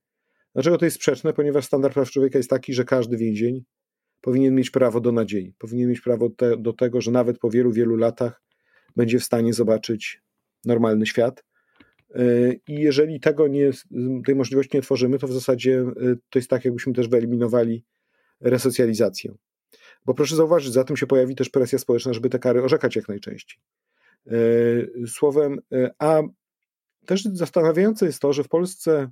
Dlaczego 0.53 0.77
to 0.77 0.85
jest 0.85 0.95
sprzeczne? 0.95 1.33
Ponieważ 1.33 1.65
standard 1.65 1.93
praw 1.93 2.09
człowieka 2.09 2.39
jest 2.39 2.49
taki, 2.49 2.73
że 2.73 2.85
każdy 2.85 3.17
więzień 3.17 3.63
powinien 4.21 4.55
mieć 4.55 4.69
prawo 4.69 5.01
do 5.01 5.11
nadziei, 5.11 5.53
powinien 5.57 5.89
mieć 5.89 6.01
prawo 6.01 6.29
te, 6.29 6.57
do 6.57 6.73
tego, 6.73 7.01
że 7.01 7.11
nawet 7.11 7.39
po 7.39 7.49
wielu, 7.49 7.71
wielu 7.71 7.95
latach 7.95 8.41
będzie 8.95 9.19
w 9.19 9.23
stanie 9.23 9.53
zobaczyć 9.53 10.21
normalny 10.65 11.05
świat. 11.05 11.43
Y, 12.15 12.59
I 12.67 12.73
jeżeli 12.73 13.19
tego 13.19 13.47
nie, 13.47 13.71
tej 14.25 14.35
możliwości 14.35 14.77
nie 14.77 14.81
tworzymy, 14.81 15.19
to 15.19 15.27
w 15.27 15.33
zasadzie 15.33 15.79
y, 15.81 16.17
to 16.29 16.39
jest 16.39 16.49
tak, 16.49 16.65
jakbyśmy 16.65 16.93
też 16.93 17.07
wyeliminowali 17.07 17.85
resocjalizację. 18.41 19.33
Bo 20.05 20.13
proszę 20.13 20.35
zauważyć, 20.35 20.73
za 20.73 20.83
tym 20.83 20.97
się 20.97 21.07
pojawi 21.07 21.35
też 21.35 21.49
presja 21.49 21.79
społeczna, 21.79 22.13
żeby 22.13 22.29
te 22.29 22.39
kary 22.39 22.63
orzekać 22.63 22.95
jak 22.95 23.07
najczęściej. 23.07 23.59
E, 24.27 25.07
słowem, 25.07 25.59
e, 25.71 25.91
a 25.99 26.21
też 27.05 27.23
zastanawiające 27.23 28.05
jest 28.05 28.19
to, 28.19 28.33
że 28.33 28.43
w 28.43 28.47
Polsce 28.47 29.09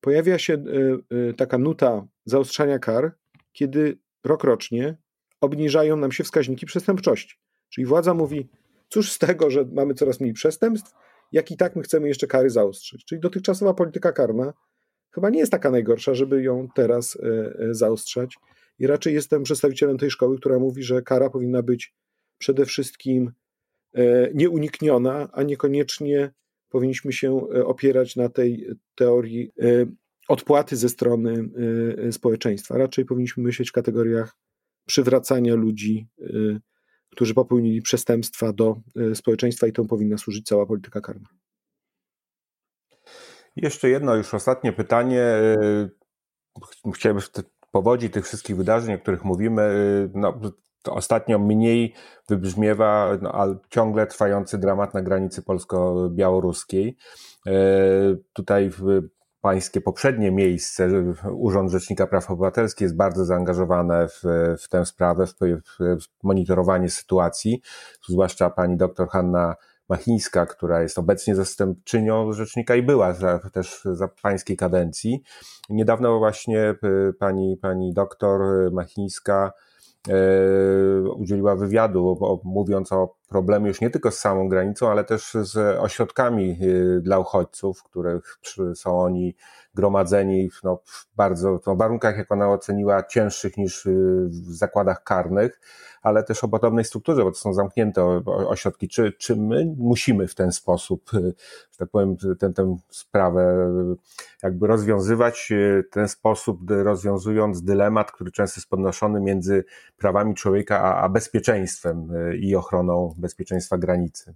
pojawia 0.00 0.38
się 0.38 0.54
e, 0.54 1.32
taka 1.34 1.58
nuta 1.58 2.06
zaostrzania 2.24 2.78
kar, 2.78 3.16
kiedy 3.52 3.98
rok 4.24 4.44
rocznie 4.44 4.96
obniżają 5.40 5.96
nam 5.96 6.12
się 6.12 6.24
wskaźniki 6.24 6.66
przestępczości. 6.66 7.36
Czyli 7.68 7.86
władza 7.86 8.14
mówi, 8.14 8.48
cóż 8.88 9.12
z 9.12 9.18
tego, 9.18 9.50
że 9.50 9.64
mamy 9.72 9.94
coraz 9.94 10.20
mniej 10.20 10.32
przestępstw, 10.32 10.92
jak 11.32 11.50
i 11.50 11.56
tak 11.56 11.76
my 11.76 11.82
chcemy 11.82 12.08
jeszcze 12.08 12.26
kary 12.26 12.50
zaostrzyć. 12.50 13.04
Czyli 13.04 13.20
dotychczasowa 13.20 13.74
polityka 13.74 14.12
karna 14.12 14.52
chyba 15.10 15.30
nie 15.30 15.38
jest 15.38 15.52
taka 15.52 15.70
najgorsza, 15.70 16.14
żeby 16.14 16.42
ją 16.42 16.68
teraz 16.74 17.18
zaostrzać. 17.70 18.36
I 18.78 18.86
raczej 18.86 19.14
jestem 19.14 19.42
przedstawicielem 19.42 19.98
tej 19.98 20.10
szkoły, 20.10 20.38
która 20.38 20.58
mówi, 20.58 20.82
że 20.82 21.02
kara 21.02 21.30
powinna 21.30 21.62
być 21.62 21.94
przede 22.38 22.66
wszystkim 22.66 23.32
e, 23.94 24.30
nieunikniona, 24.34 25.28
a 25.32 25.42
niekoniecznie 25.42 26.30
powinniśmy 26.68 27.12
się 27.12 27.40
e, 27.54 27.66
opierać 27.66 28.16
na 28.16 28.28
tej 28.28 28.66
teorii 28.94 29.52
e, 29.60 29.86
odpłaty 30.28 30.76
ze 30.76 30.88
strony 30.88 31.48
społeczeństwa. 32.12 32.78
Raczej 32.78 33.04
powinniśmy 33.04 33.42
myśleć 33.42 33.68
w 33.68 33.72
kategoriach 33.72 34.36
przywracania 34.86 35.54
ludzi, 35.54 36.06
którzy 37.10 37.34
popełnili 37.34 37.82
przestępstwa 37.82 38.52
do 38.52 38.76
społeczeństwa 39.14 39.66
i 39.66 39.72
temu 39.72 39.88
powinna 39.88 40.18
służyć 40.18 40.46
cała 40.46 40.66
polityka 40.66 41.00
karna. 41.00 41.28
Jeszcze 43.56 43.88
jedno, 43.88 44.16
już 44.16 44.34
ostatnie 44.34 44.72
pytanie. 44.72 45.24
Chciałbym 46.94 47.22
powodzi 47.76 48.10
tych 48.10 48.24
wszystkich 48.24 48.56
wydarzeń, 48.56 48.94
o 48.94 48.98
których 48.98 49.24
mówimy, 49.24 49.62
y, 49.62 50.10
no, 50.14 50.40
ostatnio 50.84 51.38
mniej 51.38 51.94
wybrzmiewa 52.28 53.10
no, 53.22 53.32
ale 53.32 53.56
ciągle 53.70 54.06
trwający 54.06 54.58
dramat 54.58 54.94
na 54.94 55.02
granicy 55.02 55.42
polsko-białoruskiej. 55.42 56.96
Y, 57.46 57.52
tutaj 58.32 58.70
pańskie 59.40 59.80
poprzednie 59.80 60.30
miejsce, 60.30 60.88
Urząd 61.32 61.70
Rzecznika 61.70 62.06
Praw 62.06 62.30
Obywatelskich 62.30 62.80
jest 62.80 62.96
bardzo 62.96 63.24
zaangażowane 63.24 64.08
w, 64.08 64.22
w 64.62 64.68
tę 64.68 64.86
sprawę, 64.86 65.26
w, 65.26 65.32
w 65.78 66.22
monitorowanie 66.22 66.90
sytuacji, 66.90 67.62
zwłaszcza 68.08 68.50
pani 68.50 68.76
doktor 68.76 69.08
Hanna 69.08 69.54
Machińska, 69.88 70.46
która 70.46 70.82
jest 70.82 70.98
obecnie 70.98 71.34
zastępczynią 71.34 72.32
rzecznika 72.32 72.74
i 72.76 72.82
była 72.82 73.12
za, 73.12 73.38
też 73.38 73.80
za 73.84 74.08
pańskiej 74.08 74.56
kadencji. 74.56 75.22
Niedawno 75.70 76.18
właśnie 76.18 76.74
y, 76.84 77.12
pani, 77.18 77.56
pani 77.56 77.94
doktor 77.94 78.40
Machińska 78.72 79.52
y, 80.08 80.12
udzieliła 81.16 81.56
wywiadu, 81.56 82.40
mówiąc 82.44 82.92
o 82.92 83.16
problemie 83.28 83.68
już 83.68 83.80
nie 83.80 83.90
tylko 83.90 84.10
z 84.10 84.18
samą 84.18 84.48
granicą, 84.48 84.90
ale 84.90 85.04
też 85.04 85.30
z 85.34 85.56
ośrodkami 85.80 86.58
y, 86.62 87.00
dla 87.00 87.18
uchodźców, 87.18 87.78
w 87.78 87.82
których 87.82 88.38
są 88.74 89.00
oni 89.00 89.34
gromadzeni 89.76 90.50
no, 90.64 90.80
w 90.84 91.06
bardzo 91.16 91.58
w 91.58 91.78
warunkach, 91.78 92.16
jak 92.16 92.32
ona 92.32 92.48
oceniła, 92.48 93.02
cięższych 93.02 93.56
niż 93.56 93.88
w 94.28 94.52
zakładach 94.52 95.02
karnych 95.02 95.60
ale 96.06 96.22
też 96.22 96.44
o 96.44 96.48
podobnej 96.48 96.84
strukturze, 96.84 97.24
bo 97.24 97.30
to 97.30 97.36
są 97.36 97.54
zamknięte 97.54 98.04
ośrodki. 98.26 98.88
Czy, 98.88 99.12
czy 99.12 99.36
my 99.36 99.74
musimy 99.78 100.28
w 100.28 100.34
ten 100.34 100.52
sposób, 100.52 101.14
y, 101.14 101.34
że 101.70 101.78
tak 101.78 101.88
powiem, 101.88 102.16
tę, 102.54 102.76
sprawę 102.90 103.70
jakby 104.42 104.66
rozwiązywać, 104.66 105.48
y, 105.50 105.84
ten 105.90 106.08
sposób 106.08 106.70
rozwiązując 106.70 107.62
dylemat, 107.62 108.12
który 108.12 108.30
często 108.30 108.60
jest 108.60 108.70
podnoszony 108.70 109.20
między 109.20 109.64
prawami 109.96 110.34
człowieka 110.34 110.80
a, 110.80 111.02
a 111.02 111.08
bezpieczeństwem 111.08 112.10
y, 112.14 112.36
i 112.36 112.56
ochroną 112.56 113.14
bezpieczeństwa 113.18 113.78
granicy? 113.78 114.34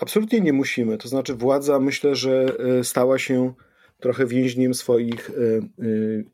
Absolutnie 0.00 0.40
nie 0.40 0.52
musimy. 0.52 0.98
To 0.98 1.08
znaczy, 1.08 1.34
władza 1.34 1.80
myślę, 1.80 2.14
że 2.14 2.46
stała 2.82 3.18
się 3.18 3.52
trochę 4.00 4.26
więźniem 4.26 4.74
swoich 4.74 5.30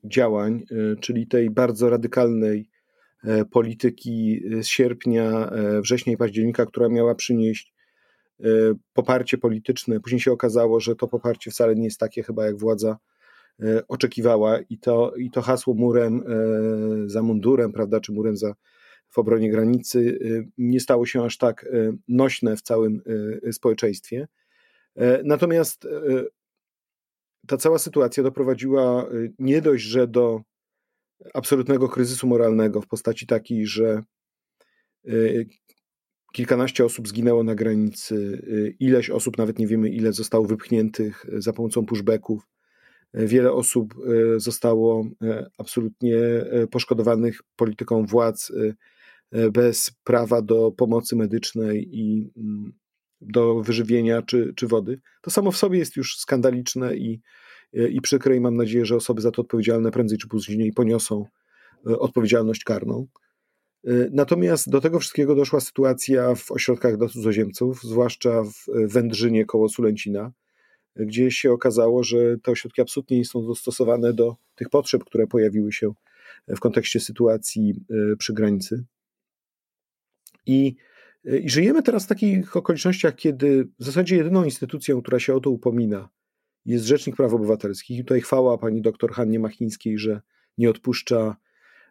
działań, 0.04 0.64
czyli 1.00 1.26
tej 1.26 1.50
bardzo 1.50 1.90
radykalnej 1.90 2.68
E, 3.24 3.44
polityki 3.44 4.42
z 4.62 4.66
sierpnia, 4.66 5.50
e, 5.50 5.80
września 5.80 6.12
i 6.12 6.16
października, 6.16 6.66
która 6.66 6.88
miała 6.88 7.14
przynieść 7.14 7.74
e, 8.40 8.46
poparcie 8.92 9.38
polityczne. 9.38 10.00
Później 10.00 10.20
się 10.20 10.32
okazało, 10.32 10.80
że 10.80 10.96
to 10.96 11.08
poparcie 11.08 11.50
wcale 11.50 11.74
nie 11.74 11.84
jest 11.84 12.00
takie 12.00 12.22
chyba 12.22 12.46
jak 12.46 12.58
władza 12.58 12.98
oczekiwała 13.88 14.58
i 14.60 14.78
to, 14.78 15.14
i 15.16 15.30
to 15.30 15.42
hasło 15.42 15.74
murem 15.74 16.24
za 17.06 17.22
mundurem, 17.22 17.72
prawda, 17.72 18.00
czy 18.00 18.12
murem 18.12 18.36
za, 18.36 18.54
w 19.10 19.18
obronie 19.18 19.50
granicy 19.50 20.18
nie 20.58 20.80
stało 20.80 21.06
się 21.06 21.24
aż 21.24 21.38
tak 21.38 21.66
nośne 22.08 22.56
w 22.56 22.62
całym 22.62 23.02
społeczeństwie. 23.52 24.28
Natomiast 25.24 25.88
ta 27.46 27.56
cała 27.56 27.78
sytuacja 27.78 28.22
doprowadziła 28.22 29.06
nie 29.38 29.60
dość, 29.62 29.84
że 29.84 30.06
do 30.06 30.40
absolutnego 31.34 31.88
kryzysu 31.88 32.26
moralnego 32.26 32.80
w 32.80 32.86
postaci 32.86 33.26
takiej, 33.26 33.66
że 33.66 34.02
y, 35.08 35.46
kilkanaście 36.32 36.84
osób 36.84 37.08
zginęło 37.08 37.44
na 37.44 37.54
granicy, 37.54 38.14
y, 38.14 38.76
ileś 38.80 39.10
osób, 39.10 39.38
nawet 39.38 39.58
nie 39.58 39.66
wiemy 39.66 39.88
ile, 39.88 40.12
zostało 40.12 40.46
wypchniętych 40.46 41.26
za 41.32 41.52
pomocą 41.52 41.86
pushbacków. 41.86 42.48
Wiele 43.14 43.52
osób 43.52 43.94
y, 44.36 44.40
zostało 44.40 45.06
absolutnie 45.58 46.16
poszkodowanych 46.70 47.40
polityką 47.56 48.06
władz 48.06 48.52
bez 49.52 49.90
prawa 50.04 50.42
do 50.42 50.72
pomocy 50.72 51.16
medycznej 51.16 51.98
i 51.98 52.32
mm, 52.36 52.72
do 53.24 53.60
wyżywienia 53.60 54.22
czy, 54.22 54.52
czy 54.56 54.66
wody. 54.66 55.00
To 55.22 55.30
samo 55.30 55.52
w 55.52 55.56
sobie 55.56 55.78
jest 55.78 55.96
już 55.96 56.18
skandaliczne 56.18 56.96
i, 56.96 57.20
i 57.72 58.00
przykre 58.00 58.36
i 58.36 58.40
mam 58.40 58.56
nadzieję, 58.56 58.86
że 58.86 58.96
osoby 58.96 59.20
za 59.20 59.30
to 59.30 59.42
odpowiedzialne 59.42 59.90
prędzej 59.90 60.18
czy 60.18 60.28
później 60.28 60.72
poniosą 60.72 61.26
odpowiedzialność 61.84 62.64
karną. 62.64 63.06
Natomiast 64.10 64.70
do 64.70 64.80
tego 64.80 64.98
wszystkiego 64.98 65.34
doszła 65.34 65.60
sytuacja 65.60 66.34
w 66.34 66.50
ośrodkach 66.50 66.96
dla 66.96 67.08
cudzoziemców, 67.08 67.82
zwłaszcza 67.82 68.42
w 68.42 68.88
Wędrzynie 68.92 69.44
koło 69.44 69.68
Sulęcina, 69.68 70.32
gdzie 70.96 71.30
się 71.30 71.52
okazało, 71.52 72.02
że 72.02 72.38
te 72.38 72.52
ośrodki 72.52 72.82
absolutnie 72.82 73.18
nie 73.18 73.24
są 73.24 73.46
dostosowane 73.46 74.12
do 74.12 74.36
tych 74.54 74.70
potrzeb, 74.70 75.04
które 75.04 75.26
pojawiły 75.26 75.72
się 75.72 75.92
w 76.48 76.60
kontekście 76.60 77.00
sytuacji 77.00 77.74
e, 77.90 78.16
przy 78.16 78.32
granicy. 78.32 78.84
I, 80.46 80.76
e, 80.78 80.93
I, 81.24 81.50
żyjemy 81.50 81.82
teraz 81.82 82.04
w 82.04 82.08
takich 82.08 82.56
okolicznościach, 82.56 83.14
kiedy 83.14 83.68
w 83.78 83.84
zasadzie 83.84 84.16
jedyną 84.16 84.44
instytucją, 84.44 85.02
która 85.02 85.18
się 85.18 85.34
o 85.34 85.40
to 85.40 85.50
upomina, 85.50 86.08
jest 86.64 86.84
Rzecznik 86.84 87.16
Praw 87.16 87.32
Obywatelskich. 87.32 87.98
I 87.98 88.04
tutaj 88.04 88.20
chwała 88.20 88.58
pani 88.58 88.82
doktor 88.82 89.12
Hannie 89.12 89.38
Machińskiej, 89.38 89.98
że 89.98 90.20
nie 90.58 90.70
odpuszcza, 90.70 91.36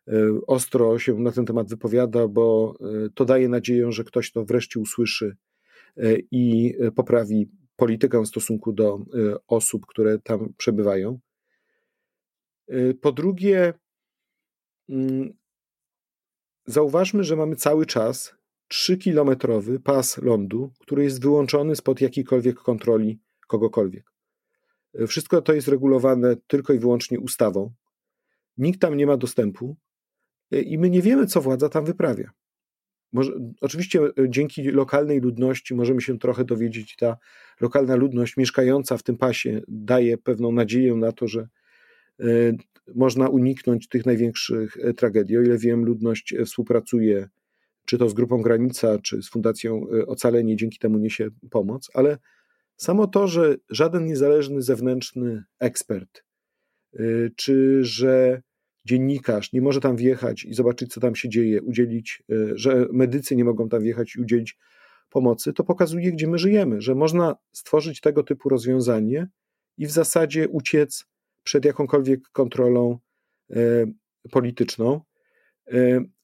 e, 0.07 0.13
ostro 0.47 0.99
się 0.99 1.19
na 1.19 1.31
ten 1.31 1.45
temat 1.45 1.69
wypowiada, 1.69 2.27
bo 2.27 2.77
to 3.15 3.25
daje 3.25 3.49
nadzieję, 3.49 3.91
że 3.91 4.03
ktoś 4.03 4.31
to 4.31 4.45
wreszcie 4.45 4.79
usłyszy 4.79 5.37
i 6.31 6.73
poprawi 6.95 7.49
politykę 7.75 8.21
w 8.21 8.27
stosunku 8.27 8.73
do 8.73 8.99
osób, 9.47 9.85
które 9.85 10.19
tam 10.19 10.53
przebywają. 10.57 11.19
Po 13.01 13.11
drugie, 13.11 13.73
Mm, 14.89 15.33
zauważmy, 16.65 17.23
że 17.23 17.35
mamy 17.35 17.55
cały 17.55 17.85
czas 17.85 18.35
3-kilometrowy 18.73 19.79
pas 19.79 20.17
lądu, 20.17 20.71
który 20.79 21.03
jest 21.03 21.21
wyłączony 21.21 21.75
spod 21.75 22.01
jakiejkolwiek 22.01 22.55
kontroli 22.55 23.19
kogokolwiek. 23.47 24.11
Wszystko 25.07 25.41
to 25.41 25.53
jest 25.53 25.67
regulowane 25.67 26.35
tylko 26.47 26.73
i 26.73 26.79
wyłącznie 26.79 27.19
ustawą. 27.19 27.73
Nikt 28.57 28.81
tam 28.81 28.97
nie 28.97 29.07
ma 29.07 29.17
dostępu 29.17 29.75
e, 30.51 30.61
i 30.61 30.77
my 30.77 30.89
nie 30.89 31.01
wiemy, 31.01 31.25
co 31.27 31.41
władza 31.41 31.69
tam 31.69 31.85
wyprawia. 31.85 32.31
Może, 33.11 33.31
oczywiście 33.61 34.01
e, 34.01 34.11
dzięki 34.29 34.63
lokalnej 34.63 35.19
ludności 35.19 35.75
możemy 35.75 36.01
się 36.01 36.19
trochę 36.19 36.45
dowiedzieć. 36.45 36.95
Ta 36.95 37.17
lokalna 37.61 37.95
ludność 37.95 38.37
mieszkająca 38.37 38.97
w 38.97 39.03
tym 39.03 39.17
pasie 39.17 39.61
daje 39.67 40.17
pewną 40.17 40.51
nadzieję 40.51 40.95
na 40.95 41.11
to, 41.11 41.27
że 41.27 41.47
e, 42.19 42.25
można 42.95 43.29
uniknąć 43.29 43.87
tych 43.87 44.05
największych 44.05 44.77
tragedii. 44.97 45.37
O 45.37 45.41
ile 45.41 45.57
wiem, 45.57 45.85
ludność 45.85 46.35
współpracuje 46.45 47.29
czy 47.93 47.97
to 47.97 48.09
z 48.09 48.13
Grupą 48.13 48.41
Granica, 48.41 48.99
czy 48.99 49.21
z 49.21 49.29
Fundacją 49.29 49.85
e, 49.93 50.05
Ocalenie, 50.05 50.55
dzięki 50.55 50.79
temu 50.79 50.97
niesie 50.97 51.29
pomoc, 51.51 51.89
ale 51.93 52.17
samo 52.77 53.07
to, 53.07 53.27
że 53.27 53.55
żaden 53.69 54.05
niezależny 54.05 54.61
zewnętrzny 54.61 55.43
ekspert, 55.59 56.23
czy 57.35 57.79
że 57.83 58.41
dziennikarz 58.85 59.53
nie 59.53 59.61
może 59.61 59.79
tam 59.79 59.95
wjechać 59.95 60.43
i 60.43 60.53
zobaczyć, 60.53 60.93
co 60.93 61.01
tam 61.01 61.15
się 61.15 61.29
dzieje, 61.29 61.61
udzielić, 61.61 62.23
że 62.55 62.87
medycy 62.91 63.35
nie 63.35 63.43
mogą 63.43 63.69
tam 63.69 63.83
wjechać 63.83 64.15
i 64.15 64.21
udzielić 64.21 64.57
pomocy, 65.09 65.53
to 65.53 65.63
pokazuje, 65.63 66.11
gdzie 66.11 66.27
my 66.27 66.37
żyjemy, 66.37 66.81
że 66.81 66.95
można 66.95 67.35
stworzyć 67.51 68.01
tego 68.01 68.23
typu 68.23 68.49
rozwiązanie 68.49 69.27
i 69.77 69.87
w 69.87 69.91
zasadzie 69.91 70.49
uciec 70.49 71.05
przed 71.43 71.65
jakąkolwiek 71.65 72.19
kontrolą 72.31 72.99
polityczną 74.31 75.01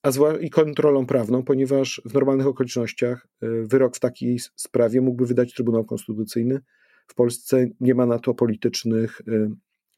a 0.02 0.12
i 0.42 0.50
kontrolą 0.50 1.06
prawną, 1.06 1.44
ponieważ 1.44 2.02
w 2.06 2.14
normalnych 2.14 2.48
okolicznościach 2.48 3.28
e, 3.42 3.48
wyrok 3.64 3.96
w 3.96 4.00
takiej 4.00 4.40
sprawie 4.56 5.02
mógłby 5.02 5.26
wydać 5.26 5.54
Trybunał 5.54 5.86
Konstytucyjny. 5.86 6.60
W 7.08 7.16
Polsce 7.16 7.68
nie 7.80 7.96
ma 7.96 8.06
na 8.06 8.20
to 8.20 8.34
politycznych 8.34 9.22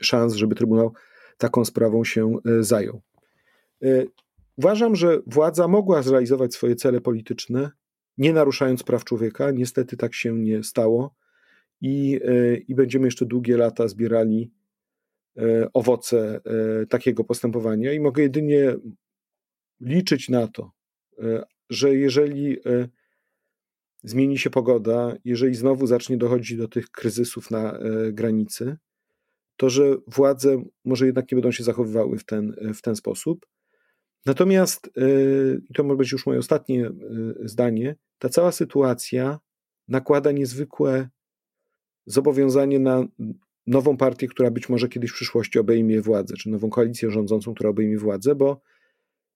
szans, 0.01 0.33
żeby 0.33 0.55
Trybunał 0.55 0.93
taką 1.37 1.65
sprawą 1.65 2.03
się 2.03 2.35
zajął. 2.59 3.01
Uważam, 4.55 4.95
że 4.95 5.19
władza 5.27 5.67
mogła 5.67 6.03
zrealizować 6.03 6.53
swoje 6.53 6.75
cele 6.75 7.01
polityczne, 7.01 7.71
nie 8.17 8.33
naruszając 8.33 8.83
praw 8.83 9.03
człowieka. 9.03 9.51
Niestety 9.51 9.97
tak 9.97 10.13
się 10.13 10.39
nie 10.39 10.63
stało 10.63 11.15
i, 11.81 12.19
i 12.67 12.75
będziemy 12.75 13.07
jeszcze 13.07 13.25
długie 13.25 13.57
lata 13.57 13.87
zbierali 13.87 14.51
owoce 15.73 16.41
takiego 16.89 17.23
postępowania 17.23 17.93
i 17.93 17.99
mogę 17.99 18.23
jedynie 18.23 18.75
liczyć 19.81 20.29
na 20.29 20.47
to, 20.47 20.71
e, 21.19 21.43
że 21.69 21.95
jeżeli 21.95 22.57
zmieni 24.03 24.37
się 24.37 24.49
pogoda, 24.49 25.15
jeżeli 25.25 25.55
znowu 25.55 25.87
zacznie 25.87 26.17
dochodzić 26.17 26.57
do 26.57 26.67
tych 26.67 26.89
kryzysów 26.89 27.51
na 27.51 27.79
granicy, 28.11 28.77
to 29.57 29.69
że 29.69 29.95
władze 30.07 30.63
może 30.85 31.05
jednak 31.05 31.31
nie 31.31 31.35
będą 31.35 31.51
się 31.51 31.63
zachowywały 31.63 32.17
w 32.17 32.25
ten, 32.25 32.55
w 32.75 32.81
ten 32.81 32.95
sposób. 32.95 33.45
Natomiast, 34.25 34.89
i 35.69 35.73
to 35.73 35.83
może 35.83 35.97
być 35.97 36.11
już 36.11 36.25
moje 36.25 36.39
ostatnie 36.39 36.91
zdanie, 37.43 37.95
ta 38.19 38.29
cała 38.29 38.51
sytuacja 38.51 39.39
nakłada 39.87 40.31
niezwykłe 40.31 41.09
zobowiązanie 42.05 42.79
na 42.79 43.05
nową 43.67 43.97
partię, 43.97 44.27
która 44.27 44.51
być 44.51 44.69
może 44.69 44.89
kiedyś 44.89 45.11
w 45.11 45.13
przyszłości 45.13 45.59
obejmie 45.59 46.01
władzę, 46.01 46.35
czy 46.37 46.49
nową 46.49 46.69
koalicję 46.69 47.11
rządzącą, 47.11 47.53
która 47.53 47.69
obejmie 47.69 47.97
władzę, 47.97 48.35
bo 48.35 48.61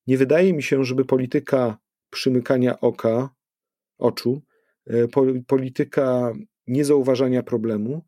nie 0.08 0.18
wydaje 0.18 0.54
mi 0.54 0.64
się, 0.64 0.84
żeby 0.84 1.06
polityka 1.06 1.78
przymykania 2.10 2.80
oka, 2.80 3.30
oczu, 3.98 4.42
e, 4.88 5.08
polityka 5.48 6.34
niezauważania 6.68 7.44
problemu 7.44 8.06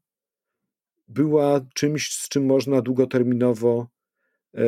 była 1.07 1.61
czymś, 1.73 2.13
z 2.13 2.29
czym 2.29 2.45
można 2.45 2.81
długoterminowo 2.81 3.87
e, 4.55 4.63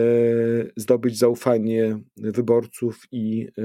zdobyć 0.76 1.18
zaufanie 1.18 2.00
wyborców 2.18 3.08
i, 3.12 3.48
e, 3.58 3.64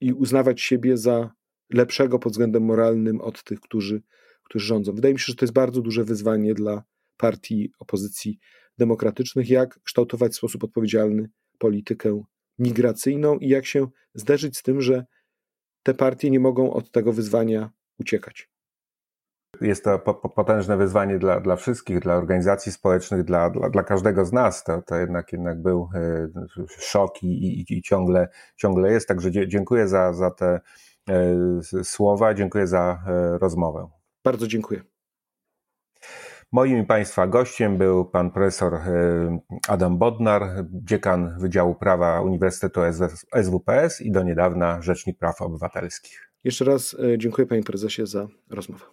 i 0.00 0.12
uznawać 0.12 0.60
siebie 0.60 0.96
za 0.96 1.30
lepszego 1.72 2.18
pod 2.18 2.32
względem 2.32 2.62
moralnym 2.62 3.20
od 3.20 3.44
tych, 3.44 3.60
którzy 3.60 4.02
którzy 4.48 4.66
rządzą. 4.66 4.92
Wydaje 4.92 5.14
mi 5.14 5.20
się, 5.20 5.26
że 5.26 5.34
to 5.34 5.44
jest 5.44 5.54
bardzo 5.54 5.80
duże 5.80 6.04
wyzwanie 6.04 6.54
dla 6.54 6.82
partii 7.16 7.72
opozycji 7.78 8.38
demokratycznych, 8.78 9.50
jak 9.50 9.82
kształtować 9.82 10.32
w 10.32 10.36
sposób 10.36 10.64
odpowiedzialny 10.64 11.30
politykę 11.58 12.22
migracyjną 12.58 13.38
i 13.38 13.48
jak 13.48 13.66
się 13.66 13.86
zderzyć 14.14 14.58
z 14.58 14.62
tym, 14.62 14.80
że 14.80 15.04
te 15.82 15.94
partie 15.94 16.30
nie 16.30 16.40
mogą 16.40 16.72
od 16.72 16.90
tego 16.90 17.12
wyzwania 17.12 17.70
uciekać. 18.00 18.50
Jest 19.60 19.84
to 19.84 19.98
potężne 20.34 20.76
wyzwanie 20.76 21.18
dla, 21.18 21.40
dla 21.40 21.56
wszystkich, 21.56 22.00
dla 22.00 22.14
organizacji 22.14 22.72
społecznych, 22.72 23.24
dla, 23.24 23.50
dla, 23.50 23.70
dla 23.70 23.82
każdego 23.82 24.24
z 24.24 24.32
nas. 24.32 24.64
To, 24.64 24.82
to 24.82 24.96
jednak, 24.96 25.32
jednak 25.32 25.62
był 25.62 25.88
e, 25.94 26.28
szok 26.68 27.22
i, 27.22 27.26
i, 27.26 27.78
i 27.78 27.82
ciągle, 27.82 28.28
ciągle 28.56 28.92
jest. 28.92 29.08
Także 29.08 29.30
dziękuję 29.48 29.88
za, 29.88 30.12
za 30.12 30.30
te 30.30 30.60
e, 31.08 31.84
słowa, 31.84 32.34
dziękuję 32.34 32.66
za 32.66 33.02
e, 33.06 33.38
rozmowę. 33.38 33.88
Bardzo 34.24 34.46
dziękuję. 34.46 34.97
Moim 36.52 36.86
Państwa 36.86 37.26
gościem 37.26 37.78
był 37.78 38.04
pan 38.04 38.30
profesor 38.30 38.74
e, 38.74 39.38
Adam 39.68 39.98
Bodnar, 39.98 40.64
dziekan 40.70 41.38
Wydziału 41.38 41.74
Prawa 41.74 42.20
Uniwersytetu 42.20 42.80
SWPS 43.42 44.00
i 44.00 44.10
do 44.10 44.22
niedawna 44.22 44.82
Rzecznik 44.82 45.18
Praw 45.18 45.42
Obywatelskich. 45.42 46.30
Jeszcze 46.44 46.64
raz 46.64 46.96
e, 47.14 47.18
dziękuję 47.18 47.46
Panie 47.46 47.62
Prezesie 47.62 48.06
za 48.06 48.28
rozmowę. 48.50 48.84